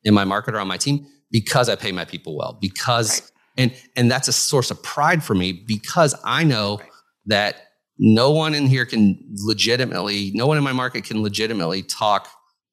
in 0.03 0.15
my 0.15 0.25
market 0.25 0.55
are 0.55 0.61
on 0.61 0.69
my 0.69 0.77
team 0.77 1.07
because 1.31 1.69
I 1.69 1.77
pay 1.77 1.93
my 1.93 2.05
people 2.05 2.37
well, 2.37 2.59
because 2.61 3.21
right 3.21 3.31
and 3.57 3.73
and 3.97 4.11
that's 4.11 4.29
a 4.29 4.33
source 4.33 4.71
of 4.71 4.83
pride 4.83 5.23
for 5.23 5.35
me 5.35 5.53
because 5.53 6.15
I 6.25 6.45
know 6.45 6.79
right. 6.79 6.89
that 7.27 7.57
no 7.99 8.33
one 8.33 8.55
in 8.55 8.67
here 8.67 8.85
can 8.85 9.19
legitimately, 9.37 10.33
no 10.35 10.47
one 10.47 10.59
in 10.59 10.65
my 10.65 10.73
market 10.73 11.05
can 11.05 11.23
legitimately 11.23 11.83
talk 11.83 12.29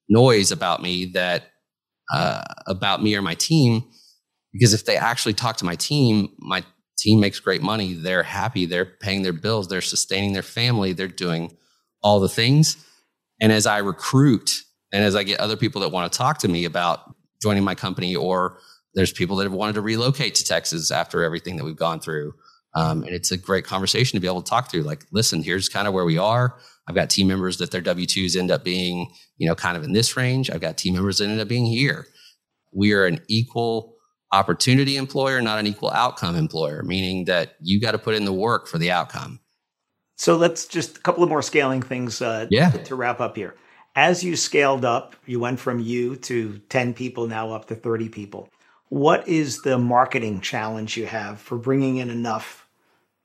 noise 0.09 0.51
about 0.51 0.81
me 0.81 1.05
that 1.13 1.43
uh, 2.11 2.43
about 2.67 3.03
me 3.03 3.15
or 3.15 3.21
my 3.21 3.35
team 3.35 3.83
because 4.51 4.73
if 4.73 4.85
they 4.85 4.97
actually 4.97 5.33
talk 5.33 5.57
to 5.57 5.65
my 5.65 5.75
team, 5.75 6.29
my 6.39 6.63
team 7.01 7.19
makes 7.19 7.39
great 7.39 7.61
money. 7.61 7.93
They're 7.93 8.23
happy. 8.23 8.65
They're 8.65 8.85
paying 8.85 9.23
their 9.23 9.33
bills. 9.33 9.67
They're 9.67 9.81
sustaining 9.81 10.33
their 10.33 10.43
family. 10.43 10.93
They're 10.93 11.07
doing 11.07 11.57
all 12.03 12.19
the 12.19 12.29
things. 12.29 12.77
And 13.39 13.51
as 13.51 13.65
I 13.65 13.79
recruit 13.79 14.61
and 14.93 15.03
as 15.03 15.15
I 15.15 15.23
get 15.23 15.39
other 15.39 15.57
people 15.57 15.81
that 15.81 15.89
want 15.89 16.11
to 16.11 16.17
talk 16.17 16.37
to 16.39 16.47
me 16.47 16.65
about 16.65 17.13
joining 17.41 17.63
my 17.63 17.75
company 17.75 18.15
or 18.15 18.59
there's 18.93 19.11
people 19.11 19.35
that 19.37 19.45
have 19.45 19.53
wanted 19.53 19.73
to 19.73 19.81
relocate 19.81 20.35
to 20.35 20.43
Texas 20.43 20.91
after 20.91 21.23
everything 21.23 21.55
that 21.57 21.63
we've 21.63 21.75
gone 21.75 21.99
through. 21.99 22.33
Um, 22.75 23.03
and 23.03 23.13
it's 23.13 23.31
a 23.31 23.37
great 23.37 23.65
conversation 23.65 24.15
to 24.15 24.21
be 24.21 24.27
able 24.27 24.41
to 24.41 24.49
talk 24.49 24.69
through. 24.69 24.83
Like, 24.83 25.05
listen, 25.11 25.43
here's 25.43 25.69
kind 25.69 25.87
of 25.87 25.93
where 25.93 26.05
we 26.05 26.17
are. 26.17 26.57
I've 26.87 26.95
got 26.95 27.09
team 27.09 27.27
members 27.27 27.57
that 27.57 27.71
their 27.71 27.81
W 27.81 28.05
twos 28.05 28.35
end 28.35 28.51
up 28.51 28.63
being, 28.63 29.11
you 29.37 29.47
know, 29.47 29.55
kind 29.55 29.75
of 29.75 29.83
in 29.83 29.93
this 29.93 30.15
range. 30.15 30.49
I've 30.49 30.61
got 30.61 30.77
team 30.77 30.93
members 30.93 31.17
that 31.17 31.29
end 31.29 31.39
up 31.39 31.47
being 31.47 31.65
here. 31.65 32.05
We 32.73 32.93
are 32.93 33.05
an 33.05 33.19
equal 33.27 33.95
opportunity 34.31 34.97
employer, 34.97 35.41
not 35.41 35.59
an 35.59 35.67
equal 35.67 35.91
outcome 35.91 36.35
employer, 36.35 36.83
meaning 36.83 37.25
that 37.25 37.55
you 37.61 37.79
got 37.79 37.91
to 37.91 37.97
put 37.97 38.15
in 38.15 38.25
the 38.25 38.33
work 38.33 38.67
for 38.67 38.77
the 38.77 38.91
outcome. 38.91 39.39
So 40.15 40.37
let's 40.37 40.67
just 40.67 40.97
a 40.97 41.01
couple 41.01 41.23
of 41.23 41.29
more 41.29 41.41
scaling 41.41 41.81
things 41.81 42.21
uh, 42.21 42.47
yeah. 42.49 42.69
to 42.69 42.95
wrap 42.95 43.19
up 43.19 43.35
here. 43.35 43.55
As 43.95 44.23
you 44.23 44.35
scaled 44.35 44.85
up, 44.85 45.15
you 45.25 45.39
went 45.39 45.59
from 45.59 45.79
you 45.79 46.15
to 46.17 46.59
10 46.69 46.93
people, 46.93 47.27
now 47.27 47.51
up 47.51 47.65
to 47.67 47.75
30 47.75 48.07
people 48.09 48.49
what 48.91 49.25
is 49.25 49.61
the 49.61 49.77
marketing 49.77 50.41
challenge 50.41 50.97
you 50.97 51.05
have 51.05 51.39
for 51.39 51.57
bringing 51.57 51.95
in 51.95 52.09
enough 52.09 52.67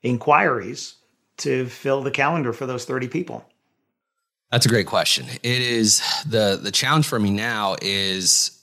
inquiries 0.05 0.95
to 1.39 1.67
fill 1.67 2.03
the 2.03 2.11
calendar 2.13 2.53
for 2.53 2.67
those 2.67 2.85
30 2.85 3.09
people? 3.09 3.45
That's 4.53 4.65
a 4.65 4.69
great 4.69 4.87
question. 4.87 5.27
It 5.43 5.63
is 5.63 6.01
the 6.25 6.57
the 6.63 6.71
challenge 6.71 7.09
for 7.09 7.19
me 7.19 7.33
now 7.33 7.75
is 7.83 8.56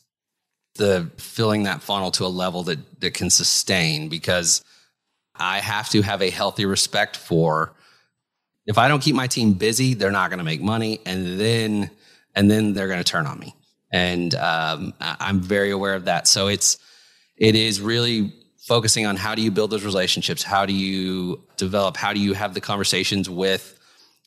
the 0.76 1.10
filling 1.18 1.64
that 1.64 1.82
funnel 1.82 2.12
to 2.12 2.26
a 2.26 2.28
level 2.28 2.64
that 2.64 3.00
that 3.02 3.14
can 3.14 3.30
sustain 3.30 4.10
because 4.10 4.64
I 5.36 5.60
have 5.60 5.90
to 5.90 6.02
have 6.02 6.22
a 6.22 6.30
healthy 6.30 6.66
respect 6.66 7.18
for 7.18 7.74
if 8.66 8.78
I 8.78 8.88
don't 8.88 9.02
keep 9.02 9.16
my 9.16 9.28
team 9.28 9.54
busy, 9.54 9.94
they're 9.94 10.12
not 10.12 10.30
going 10.30 10.38
to 10.38 10.44
make 10.44 10.62
money, 10.62 11.00
and 11.06 11.40
then 11.40 11.90
and 12.36 12.50
then 12.50 12.74
they're 12.74 12.88
going 12.88 13.00
to 13.00 13.04
turn 13.04 13.28
on 13.28 13.40
me. 13.40 13.56
And 13.92 14.34
um, 14.36 14.94
I'm 15.00 15.40
very 15.40 15.72
aware 15.72 15.94
of 15.94 16.06
that. 16.06 16.28
So 16.28 16.48
it's 16.48 16.78
it 17.38 17.56
is 17.56 17.82
really 17.82 18.34
focusing 18.58 19.06
on 19.06 19.18
how 19.18 19.36
do 19.36 19.42
you 19.42 19.52
build 19.52 19.72
those 19.72 19.84
relationships? 19.84 20.42
How 20.42 20.66
do 20.66 20.74
you 20.74 21.44
develop? 21.58 21.98
How 21.98 22.14
do 22.14 22.20
you 22.20 22.34
have 22.34 22.54
the 22.54 22.62
conversations 22.62 23.30
with 23.30 23.80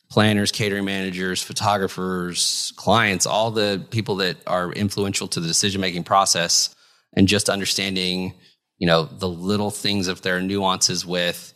planners, 0.09 0.51
catering 0.51 0.85
managers, 0.85 1.41
photographers, 1.43 2.73
clients, 2.75 3.25
all 3.25 3.51
the 3.51 3.85
people 3.89 4.15
that 4.17 4.37
are 4.47 4.71
influential 4.71 5.27
to 5.27 5.39
the 5.39 5.47
decision 5.47 5.81
making 5.81 6.03
process, 6.03 6.73
and 7.13 7.27
just 7.27 7.49
understanding, 7.49 8.33
you 8.77 8.87
know, 8.87 9.03
the 9.03 9.27
little 9.27 9.71
things 9.71 10.07
if 10.07 10.21
there 10.21 10.37
are 10.37 10.41
nuances 10.41 11.05
with 11.05 11.53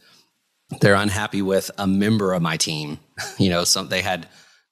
they're 0.79 0.95
unhappy 0.95 1.41
with 1.41 1.69
a 1.77 1.85
member 1.85 2.33
of 2.33 2.41
my 2.41 2.55
team. 2.55 2.99
you 3.37 3.49
know, 3.49 3.63
some 3.63 3.89
they 3.89 4.01
had 4.01 4.27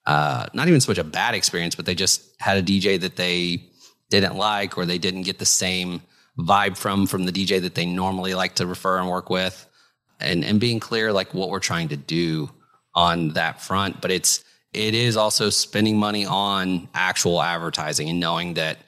uh, 0.06 0.46
not 0.54 0.68
even 0.68 0.80
so 0.80 0.90
much 0.90 0.98
a 0.98 1.04
bad 1.04 1.34
experience, 1.34 1.74
but 1.74 1.86
they 1.86 1.94
just 1.94 2.22
had 2.40 2.56
a 2.56 2.62
DJ 2.62 2.98
that 3.00 3.16
they 3.16 3.62
didn't 4.08 4.36
like 4.36 4.78
or 4.78 4.86
they 4.86 4.98
didn't 4.98 5.22
get 5.22 5.38
the 5.38 5.46
same 5.46 6.02
vibe 6.38 6.76
from 6.76 7.06
from 7.06 7.26
the 7.26 7.32
DJ 7.32 7.60
that 7.60 7.74
they 7.74 7.86
normally 7.86 8.34
like 8.34 8.54
to 8.56 8.66
refer 8.66 8.98
and 8.98 9.08
work 9.08 9.30
with. 9.30 9.66
And 10.18 10.44
and 10.44 10.58
being 10.60 10.80
clear 10.80 11.12
like 11.12 11.34
what 11.34 11.50
we're 11.50 11.60
trying 11.60 11.88
to 11.88 11.96
do 11.96 12.50
on 12.94 13.30
that 13.34 13.60
front, 13.62 14.00
but 14.00 14.10
it's 14.10 14.44
it 14.72 14.94
is 14.94 15.16
also 15.16 15.50
spending 15.50 15.98
money 15.98 16.24
on 16.24 16.88
actual 16.94 17.42
advertising 17.42 18.08
and 18.08 18.20
knowing 18.20 18.54
that 18.54 18.78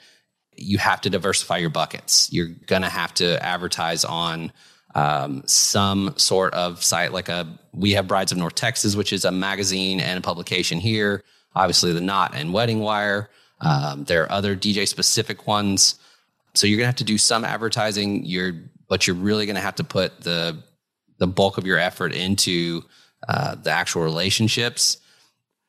you 0.56 0.78
have 0.78 1.00
to 1.00 1.10
diversify 1.10 1.56
your 1.56 1.70
buckets. 1.70 2.32
You're 2.32 2.50
to 2.82 2.88
have 2.88 3.12
to 3.14 3.42
advertise 3.44 4.04
on 4.04 4.52
um, 4.94 5.42
some 5.46 6.14
sort 6.18 6.54
of 6.54 6.84
site 6.84 7.12
like 7.12 7.28
a 7.28 7.58
we 7.72 7.92
have 7.92 8.06
brides 8.06 8.30
of 8.30 8.36
north 8.36 8.54
texas 8.54 8.94
which 8.94 9.10
is 9.10 9.24
a 9.24 9.32
magazine 9.32 10.00
and 10.00 10.18
a 10.18 10.20
publication 10.20 10.78
here 10.78 11.24
obviously 11.54 11.92
the 11.92 12.00
knot 12.00 12.32
and 12.34 12.52
wedding 12.52 12.80
wire. 12.80 13.28
Um, 13.60 14.04
there 14.04 14.22
are 14.24 14.32
other 14.32 14.56
dj 14.56 14.88
specific 14.88 15.46
ones. 15.46 15.98
So 16.54 16.66
you're 16.66 16.76
to 16.84 16.88
have 16.88 16.96
to 16.96 17.04
do 17.04 17.18
some 17.18 17.44
advertising. 17.44 18.24
You're 18.24 18.52
but 18.88 19.06
you're 19.06 19.16
really 19.16 19.46
to 19.56 19.62
have 19.62 19.76
to 19.76 19.84
put 19.84 20.20
the 20.22 20.62
the 21.18 21.26
bulk 21.26 21.58
of 21.58 21.66
your 21.66 21.78
effort 21.78 22.12
into 22.12 22.82
uh, 23.28 23.54
the 23.56 23.70
actual 23.70 24.02
relationships. 24.02 24.98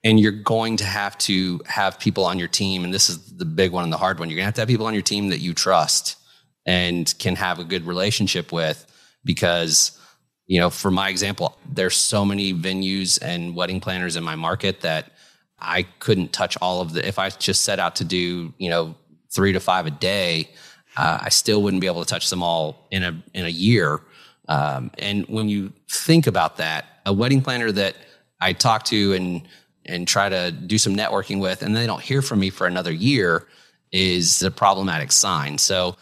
And 0.06 0.20
you're 0.20 0.32
going 0.32 0.78
to 0.78 0.84
have 0.84 1.18
to 1.20 1.62
have 1.66 1.98
people 1.98 2.26
on 2.26 2.38
your 2.38 2.50
team 2.50 2.84
and 2.84 2.94
this 2.94 3.10
is 3.10 3.38
the 3.38 3.46
big 3.46 3.72
one 3.72 3.86
and 3.86 3.94
the 3.94 3.98
hard 3.98 4.20
one. 4.20 4.30
You're 4.30 4.36
going 4.36 4.44
to 4.44 4.48
have 4.48 4.56
to 4.56 4.62
have 4.62 4.68
people 4.68 4.86
on 4.86 4.94
your 4.94 5.04
team 5.04 5.30
that 5.30 5.40
you 5.40 5.54
trust 5.54 6.18
and 6.66 7.14
can 7.20 7.36
have 7.36 7.60
a 7.60 7.64
good 7.64 7.86
relationship 7.86 8.52
with 8.52 8.86
because 9.24 9.98
you 10.46 10.60
know 10.60 10.70
for 10.70 10.92
my 10.92 11.10
example 11.10 11.58
there's 11.72 11.96
so 11.96 12.26
many 12.26 12.54
venues 12.54 13.20
and 13.22 13.56
wedding 13.56 13.80
planners 13.80 14.16
in 14.16 14.24
my 14.24 14.36
market 14.36 14.82
that 14.82 15.12
i 15.60 15.84
couldn't 16.00 16.34
touch 16.34 16.58
all 16.62 16.82
of 16.82 16.94
the 16.94 17.06
if 17.08 17.20
i 17.20 17.30
just 17.30 17.64
set 17.64 17.80
out 17.80 17.96
to 17.96 18.04
do 18.04 18.54
you 18.58 18.70
know 18.70 18.96
three 19.34 19.52
to 19.52 19.60
five 19.60 19.86
a 19.86 19.92
day 19.92 20.50
uh, 20.98 21.20
i 21.22 21.30
still 21.30 21.62
wouldn't 21.62 21.82
be 21.82 21.88
able 21.88 22.04
to 22.04 22.10
touch 22.10 22.30
them 22.30 22.44
all 22.44 22.88
in 22.92 23.04
a 23.04 23.24
in 23.34 23.46
a 23.46 23.50
year 23.50 24.02
um, 24.50 24.92
and 24.98 25.26
when 25.28 25.50
you 25.50 25.72
think 25.90 26.28
about 26.28 26.58
that 26.58 26.86
a 27.06 27.14
wedding 27.14 27.42
planner 27.42 27.72
that 27.72 27.96
i 28.42 28.54
talk 28.54 28.84
to 28.84 29.14
and 29.14 29.48
and 29.86 30.08
try 30.08 30.30
to 30.30 30.52
do 30.52 30.78
some 30.78 30.96
networking 30.96 31.42
with 31.42 31.62
and 31.62 31.76
they 31.76 31.86
don't 31.86 32.02
hear 32.02 32.22
from 32.22 32.40
me 32.40 32.50
for 32.50 32.68
another 32.68 32.92
year 32.92 33.48
is 33.92 34.42
a 34.42 34.52
problematic 34.52 35.12
sign 35.12 35.58
so 35.58 35.96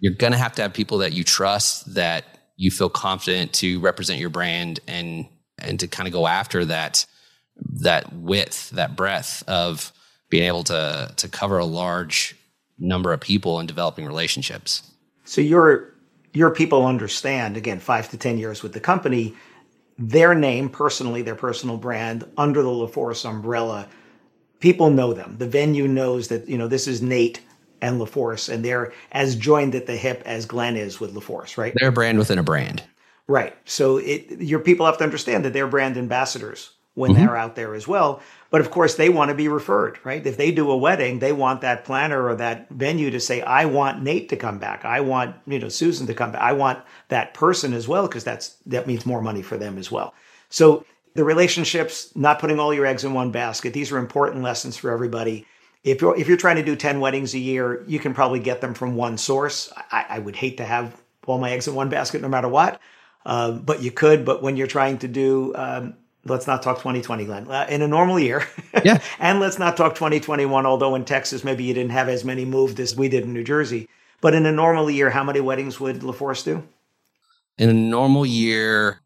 you're 0.00 0.14
going 0.14 0.32
to 0.32 0.38
have 0.38 0.52
to 0.52 0.62
have 0.62 0.72
people 0.72 0.98
that 0.98 1.12
you 1.12 1.22
trust 1.22 1.94
that 1.94 2.24
you 2.56 2.70
feel 2.70 2.90
confident 2.90 3.52
to 3.52 3.80
represent 3.80 4.18
your 4.18 4.30
brand 4.30 4.80
and 4.86 5.26
and 5.58 5.80
to 5.80 5.86
kind 5.86 6.06
of 6.06 6.12
go 6.12 6.26
after 6.26 6.64
that 6.64 7.06
that 7.56 8.12
width, 8.12 8.70
that 8.70 8.96
breadth 8.96 9.42
of 9.48 9.92
being 10.28 10.44
able 10.44 10.64
to 10.64 11.12
to 11.16 11.28
cover 11.28 11.58
a 11.58 11.64
large 11.64 12.36
number 12.78 13.12
of 13.12 13.20
people 13.20 13.58
and 13.58 13.68
developing 13.68 14.06
relationships. 14.06 14.90
So 15.24 15.40
your 15.40 15.94
your 16.32 16.50
people 16.50 16.86
understand 16.86 17.56
again, 17.56 17.80
five 17.80 18.08
to 18.10 18.16
ten 18.16 18.38
years 18.38 18.62
with 18.62 18.72
the 18.72 18.80
company, 18.80 19.34
their 19.98 20.34
name 20.34 20.68
personally, 20.68 21.22
their 21.22 21.34
personal 21.34 21.76
brand 21.76 22.24
under 22.36 22.62
the 22.62 22.68
LaForce 22.68 23.28
umbrella. 23.28 23.88
People 24.60 24.90
know 24.90 25.12
them. 25.12 25.36
The 25.38 25.48
venue 25.48 25.88
knows 25.88 26.28
that 26.28 26.48
you 26.48 26.58
know 26.58 26.68
this 26.68 26.86
is 26.86 27.02
Nate 27.02 27.40
and 27.80 28.00
LaForce, 28.00 28.52
and 28.52 28.64
they're 28.64 28.92
as 29.12 29.36
joined 29.36 29.74
at 29.74 29.86
the 29.86 29.96
hip 29.96 30.22
as 30.26 30.46
Glenn 30.46 30.76
is 30.76 31.00
with 31.00 31.14
LaForce, 31.14 31.56
right? 31.56 31.74
They're 31.76 31.88
a 31.88 31.92
brand 31.92 32.18
within 32.18 32.38
a 32.38 32.42
brand. 32.42 32.82
Right. 33.26 33.56
So 33.64 33.98
it, 33.98 34.40
your 34.40 34.58
people 34.58 34.86
have 34.86 34.98
to 34.98 35.04
understand 35.04 35.44
that 35.44 35.52
they're 35.52 35.68
brand 35.68 35.96
ambassadors 35.96 36.72
when 37.00 37.12
mm-hmm. 37.12 37.26
they're 37.26 37.36
out 37.36 37.56
there 37.56 37.74
as 37.74 37.88
well. 37.88 38.20
But 38.50 38.60
of 38.60 38.70
course, 38.70 38.94
they 38.94 39.08
want 39.08 39.30
to 39.30 39.34
be 39.34 39.48
referred, 39.48 39.98
right? 40.04 40.24
If 40.24 40.36
they 40.36 40.52
do 40.52 40.70
a 40.70 40.76
wedding, 40.76 41.18
they 41.18 41.32
want 41.32 41.62
that 41.62 41.84
planner 41.84 42.28
or 42.28 42.36
that 42.36 42.68
venue 42.70 43.10
to 43.10 43.20
say, 43.20 43.40
"I 43.40 43.64
want 43.64 44.02
Nate 44.02 44.28
to 44.28 44.36
come 44.36 44.58
back. 44.58 44.84
I 44.84 45.00
want 45.00 45.34
you 45.46 45.58
know 45.58 45.68
Susan 45.68 46.06
to 46.06 46.14
come 46.14 46.32
back. 46.32 46.42
I 46.42 46.52
want 46.52 46.78
that 47.08 47.34
person 47.34 47.72
as 47.72 47.88
well," 47.88 48.06
because 48.06 48.24
that's 48.24 48.56
that 48.66 48.86
means 48.86 49.04
more 49.04 49.20
money 49.20 49.42
for 49.42 49.56
them 49.56 49.78
as 49.78 49.90
well. 49.90 50.14
So 50.48 50.84
the 51.14 51.24
relationships, 51.24 52.12
not 52.14 52.38
putting 52.38 52.60
all 52.60 52.72
your 52.72 52.86
eggs 52.86 53.04
in 53.04 53.14
one 53.14 53.32
basket. 53.32 53.72
These 53.72 53.90
are 53.90 53.98
important 53.98 54.44
lessons 54.44 54.76
for 54.76 54.90
everybody 54.90 55.46
if 55.84 56.00
you're 56.00 56.16
if 56.16 56.28
you're 56.28 56.36
trying 56.36 56.56
to 56.56 56.62
do 56.62 56.76
10 56.76 57.00
weddings 57.00 57.34
a 57.34 57.38
year 57.38 57.84
you 57.86 57.98
can 57.98 58.14
probably 58.14 58.40
get 58.40 58.60
them 58.60 58.74
from 58.74 58.96
one 58.96 59.16
source 59.16 59.72
i, 59.90 60.04
I 60.10 60.18
would 60.18 60.36
hate 60.36 60.58
to 60.58 60.64
have 60.64 61.00
all 61.26 61.38
my 61.38 61.50
eggs 61.50 61.68
in 61.68 61.74
one 61.74 61.88
basket 61.88 62.22
no 62.22 62.28
matter 62.28 62.48
what 62.48 62.80
uh, 63.26 63.52
but 63.52 63.82
you 63.82 63.90
could 63.90 64.24
but 64.24 64.42
when 64.42 64.56
you're 64.56 64.66
trying 64.66 64.98
to 64.98 65.08
do 65.08 65.54
um, 65.56 65.94
let's 66.24 66.46
not 66.46 66.62
talk 66.62 66.78
2020 66.78 67.24
glenn. 67.24 67.50
Uh, 67.50 67.66
in 67.68 67.82
a 67.82 67.88
normal 67.88 68.18
year. 68.18 68.46
Yeah. 68.84 68.98
And 69.18 69.40
let's 69.40 69.58
not 69.58 69.76
talk 69.76 69.94
2021 69.96 70.64
although 70.64 70.94
in 70.94 71.04
texas 71.04 71.42
maybe 71.44 71.64
you 71.64 71.74
didn't 71.74 71.90
have 71.90 72.08
as 72.08 72.24
many 72.24 72.44
moved 72.44 72.78
as 72.80 72.96
we 72.96 73.08
did 73.08 73.24
in 73.24 73.32
new 73.34 73.42
jersey. 73.42 73.88
But 74.20 74.32
in 74.32 74.46
a 74.46 74.52
normal 74.52 74.88
year 74.88 75.10
how 75.10 75.24
many 75.24 75.40
weddings 75.40 75.80
would 75.80 76.00
laforce 76.00 76.44
do? 76.44 76.62
In 77.58 77.68
a 77.68 77.74
normal 77.74 78.24
year 78.24 79.00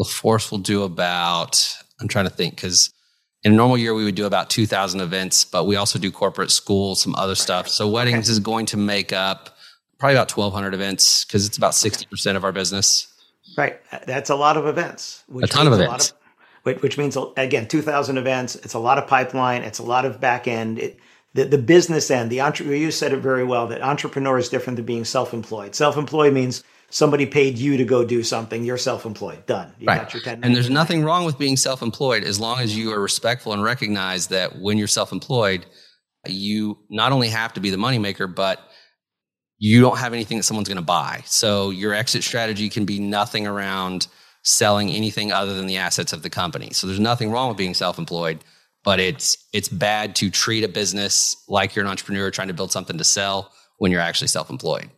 laforce 0.00 0.50
will 0.50 0.58
do 0.58 0.84
about 0.84 1.76
i'm 2.00 2.08
trying 2.08 2.24
to 2.24 2.30
think 2.30 2.54
because 2.54 2.94
in 3.42 3.52
a 3.52 3.56
normal 3.56 3.76
year 3.76 3.92
we 3.92 4.04
would 4.04 4.14
do 4.14 4.26
about 4.26 4.48
2000 4.48 5.00
events 5.00 5.44
but 5.44 5.64
we 5.64 5.76
also 5.76 5.98
do 5.98 6.10
corporate 6.10 6.52
school 6.52 6.94
some 6.94 7.14
other 7.16 7.34
stuff. 7.34 7.68
So 7.68 7.88
weddings 7.88 8.28
okay. 8.28 8.32
is 8.32 8.38
going 8.38 8.66
to 8.66 8.76
make 8.76 9.12
up 9.12 9.56
probably 9.98 10.14
about 10.14 10.34
1200 10.34 10.72
events 10.72 11.24
because 11.24 11.46
it's 11.46 11.58
about 11.58 11.72
60% 11.72 12.36
of 12.36 12.44
our 12.44 12.52
business. 12.52 13.08
Right. 13.58 13.80
That's 14.06 14.30
a 14.30 14.36
lot 14.36 14.56
of 14.56 14.66
events 14.66 15.24
a 15.42 15.46
ton 15.48 15.66
of 15.66 15.72
events 15.74 16.14
of, 16.64 16.82
which 16.82 16.98
means 16.98 17.16
again 17.36 17.66
2000 17.68 18.18
events 18.18 18.56
it's 18.56 18.74
a 18.74 18.78
lot 18.78 18.98
of 18.98 19.06
pipeline 19.06 19.62
it's 19.62 19.78
a 19.78 19.84
lot 19.84 20.04
of 20.04 20.20
back 20.20 20.48
end 20.48 20.78
it, 20.78 20.98
the, 21.34 21.44
the 21.44 21.58
business 21.58 22.10
end 22.10 22.30
the 22.30 22.40
entrepreneur 22.40 22.76
you 22.76 22.90
said 22.90 23.12
it 23.12 23.18
very 23.18 23.44
well 23.44 23.66
that 23.66 23.82
entrepreneur 23.82 24.38
is 24.38 24.48
different 24.48 24.76
than 24.76 24.86
being 24.86 25.04
self-employed 25.04 25.74
self-employed 25.74 26.32
means 26.32 26.64
somebody 26.90 27.24
paid 27.24 27.56
you 27.56 27.76
to 27.76 27.84
go 27.84 28.04
do 28.04 28.22
something. 28.22 28.64
You're 28.64 28.76
self-employed. 28.76 29.46
Done. 29.46 29.72
You 29.78 29.86
right. 29.86 30.14
and 30.26 30.54
there's 30.54 30.68
nothing 30.68 31.02
wrong 31.04 31.24
with 31.24 31.38
being 31.38 31.56
self-employed 31.56 32.24
as 32.24 32.38
long 32.38 32.58
as 32.58 32.76
you 32.76 32.92
are 32.92 33.00
respectful 33.00 33.52
and 33.52 33.62
recognize 33.62 34.26
that 34.28 34.58
when 34.58 34.76
you're 34.76 34.88
self-employed, 34.88 35.64
you 36.26 36.78
not 36.90 37.12
only 37.12 37.28
have 37.28 37.54
to 37.54 37.60
be 37.60 37.70
the 37.70 37.76
moneymaker, 37.76 38.32
but 38.32 38.60
you 39.58 39.80
don't 39.80 39.98
have 39.98 40.12
anything 40.12 40.38
that 40.38 40.42
someone's 40.42 40.68
going 40.68 40.76
to 40.76 40.82
buy. 40.82 41.22
So 41.26 41.70
your 41.70 41.94
exit 41.94 42.24
strategy 42.24 42.68
can 42.68 42.84
be 42.84 42.98
nothing 42.98 43.46
around 43.46 44.08
selling 44.42 44.90
anything 44.90 45.32
other 45.32 45.54
than 45.54 45.66
the 45.66 45.76
assets 45.76 46.12
of 46.12 46.22
the 46.22 46.30
company. 46.30 46.70
So 46.72 46.86
there's 46.86 47.00
nothing 47.00 47.30
wrong 47.30 47.48
with 47.48 47.56
being 47.56 47.74
self-employed, 47.74 48.38
but 48.82 49.00
it's 49.00 49.36
it's 49.52 49.68
bad 49.68 50.16
to 50.16 50.30
treat 50.30 50.64
a 50.64 50.68
business 50.68 51.36
like 51.48 51.74
you're 51.74 51.84
an 51.84 51.90
entrepreneur 51.90 52.30
trying 52.30 52.48
to 52.48 52.54
build 52.54 52.72
something 52.72 52.98
to 52.98 53.04
sell 53.04 53.52
when 53.78 53.92
you're 53.92 54.00
actually 54.00 54.28
self-employed. 54.28 54.90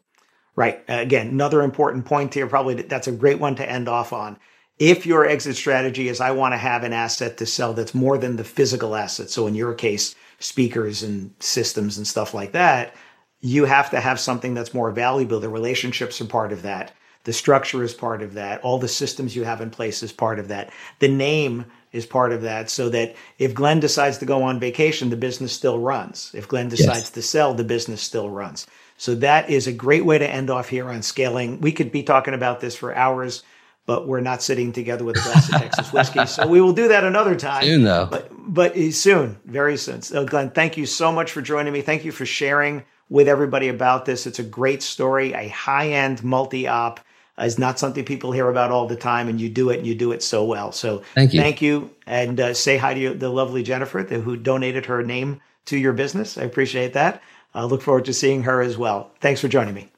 Right. 0.55 0.85
Again, 0.87 1.28
another 1.28 1.62
important 1.62 2.05
point 2.05 2.35
here, 2.35 2.46
probably 2.46 2.74
that's 2.74 3.07
a 3.09 3.12
great 3.12 3.38
one 3.38 3.55
to 3.57 3.68
end 3.68 3.88
off 3.88 4.12
on. 4.12 4.38
If 4.78 5.07
your 5.07 5.26
exit 5.26 5.57
strategy 5.57 6.09
is, 6.09 6.20
I 6.20 6.33
want 6.33 6.52
to 6.52 6.59
have 6.59 6.83
an 6.83 6.92
asset 6.92 7.37
to 7.38 7.46
sell 7.46 7.72
that's 7.72 7.94
more 7.94 8.18
than 8.18 8.37
the 8.37 8.44
physical 8.44 8.94
asset. 8.94 9.31
So 9.31 9.46
in 9.46 9.55
your 9.55 9.74
case, 9.74 10.14
speakers 10.40 11.02
and 11.02 11.33
systems 11.40 11.96
and 11.96 12.07
stuff 12.07 12.35
like 12.35 12.52
that, 12.52 12.94
you 13.40 13.64
have 13.64 13.90
to 13.90 14.00
have 14.00 14.20
something 14.20 14.55
that's 14.55 14.74
more 14.74 14.90
valuable. 14.90 15.40
The 15.40 15.48
relationships 15.48 16.20
are 16.20 16.26
part 16.26 16.52
of 16.52 16.62
that. 16.62 16.92
The 17.24 17.32
structure 17.32 17.82
is 17.82 17.94
part 17.94 18.22
of 18.22 18.35
that. 18.35 18.61
All 18.62 18.78
the 18.78 18.88
systems 18.88 19.37
you 19.37 19.44
have 19.44 19.61
in 19.61 19.70
place 19.70 20.02
is 20.02 20.12
part 20.12 20.38
of 20.38 20.48
that. 20.48 20.72
The 20.98 21.08
name 21.08 21.66
is 21.92 22.06
part 22.06 22.32
of 22.32 22.42
that 22.42 22.70
so 22.70 22.88
that 22.88 23.14
if 23.38 23.54
Glenn 23.54 23.80
decides 23.80 24.18
to 24.18 24.26
go 24.26 24.42
on 24.42 24.58
vacation, 24.58 25.11
the 25.11 25.16
business 25.16 25.52
still 25.52 25.78
runs. 25.78 26.32
If 26.35 26.48
Glenn 26.48 26.68
decides 26.68 27.00
yes. 27.00 27.11
to 27.11 27.22
sell, 27.22 27.54
the 27.54 27.64
business 27.64 28.02
still 28.02 28.30
runs. 28.30 28.66
So 28.96 29.14
that 29.16 29.50
is 29.50 29.66
a 29.66 29.72
great 29.72 30.04
way 30.04 30.18
to 30.18 30.28
end 30.28 30.50
off 30.50 30.68
here 30.68 30.88
on 30.88 31.02
scaling. 31.02 31.61
We 31.61 31.72
could 31.72 31.92
be 31.92 32.02
talking 32.02 32.35
about 32.35 32.61
this 32.61 32.74
for 32.74 32.94
hours, 32.94 33.42
but 33.87 34.06
we're 34.06 34.20
not 34.20 34.42
sitting 34.42 34.72
together 34.72 35.04
with 35.04 35.16
a 35.18 35.22
glass 35.22 35.48
of 35.52 35.61
Texas 35.61 35.92
whiskey. 35.92 36.20
So 36.26 36.46
we 36.46 36.61
will 36.61 36.72
do 36.72 36.88
that 36.88 37.04
another 37.04 37.37
time. 37.37 37.64
Soon, 37.64 37.82
though. 37.85 38.06
But, 38.11 38.30
but 38.32 38.76
soon, 38.92 39.38
very 39.44 39.76
soon. 39.76 40.02
So, 40.02 40.24
Glenn, 40.24 40.50
thank 40.50 40.76
you 40.76 40.87
so 40.87 41.12
much 41.12 41.32
for 41.32 41.42
joining 41.42 41.72
me. 41.72 41.82
Thank 41.82 42.04
you 42.04 42.12
for 42.12 42.26
sharing 42.26 42.85
with 43.08 43.28
everybody 43.28 43.68
about 43.68 44.06
this. 44.06 44.26
It's 44.26 44.38
a 44.38 44.44
great 44.44 44.82
story. 44.82 45.35
A 45.35 45.48
high 45.48 45.90
end 45.90 46.24
multi 46.24 46.66
op 46.66 47.00
is 47.38 47.59
not 47.59 47.79
something 47.79 48.05
people 48.05 48.33
hear 48.33 48.49
about 48.49 48.71
all 48.71 48.87
the 48.87 48.97
time, 48.97 49.29
and 49.29 49.40
you 49.40 49.49
do 49.49 49.71
it 49.71 49.79
and 49.79 49.87
you 49.87 49.95
do 49.95 50.12
it 50.12 50.23
so 50.23 50.45
well. 50.45 50.73
So 50.73 51.03
thank 51.14 51.33
you. 51.33 51.40
Thank 51.40 51.62
you. 51.62 51.90
And 52.07 52.38
uh, 52.38 52.55
say 52.55 52.77
hi 52.77 52.95
to 52.95 53.01
you, 53.01 53.14
the 53.14 53.31
lovely 53.31 53.62
Jennifer, 53.62 54.03
who 54.03 54.37
donated 54.37 54.87
her 54.87 55.03
name 55.03 55.40
to 55.66 55.77
your 55.77 55.92
business. 55.92 56.37
I 56.37 56.42
appreciate 56.42 56.92
that. 56.95 57.23
I 57.55 57.64
look 57.64 57.83
forward 57.83 58.07
to 58.07 58.14
seeing 58.14 58.42
her 58.45 58.62
as 58.62 58.79
well. 58.79 59.11
Thanks 59.21 59.40
for 59.40 59.49
joining 59.49 59.75
me. 59.75 59.90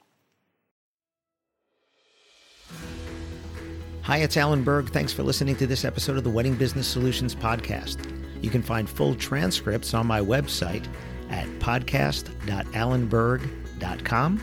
Hi, 4.03 4.18
it's 4.18 4.37
Alan 4.37 4.64
Berg. 4.64 4.90
Thanks 4.90 5.14
for 5.14 5.23
listening 5.23 5.57
to 5.57 5.66
this 5.66 5.85
episode 5.85 6.18
of 6.18 6.25
the 6.25 6.31
Wedding 6.31 6.57
Business 6.57 6.87
Solutions 6.87 7.35
Podcast. 7.35 8.11
You 8.42 8.51
can 8.51 8.61
find 8.61 8.87
full 8.88 9.14
transcripts 9.14 9.94
on 9.94 10.07
my 10.07 10.20
website 10.20 10.87
at 11.31 11.47
podcast.alanberg.com. 11.59 14.42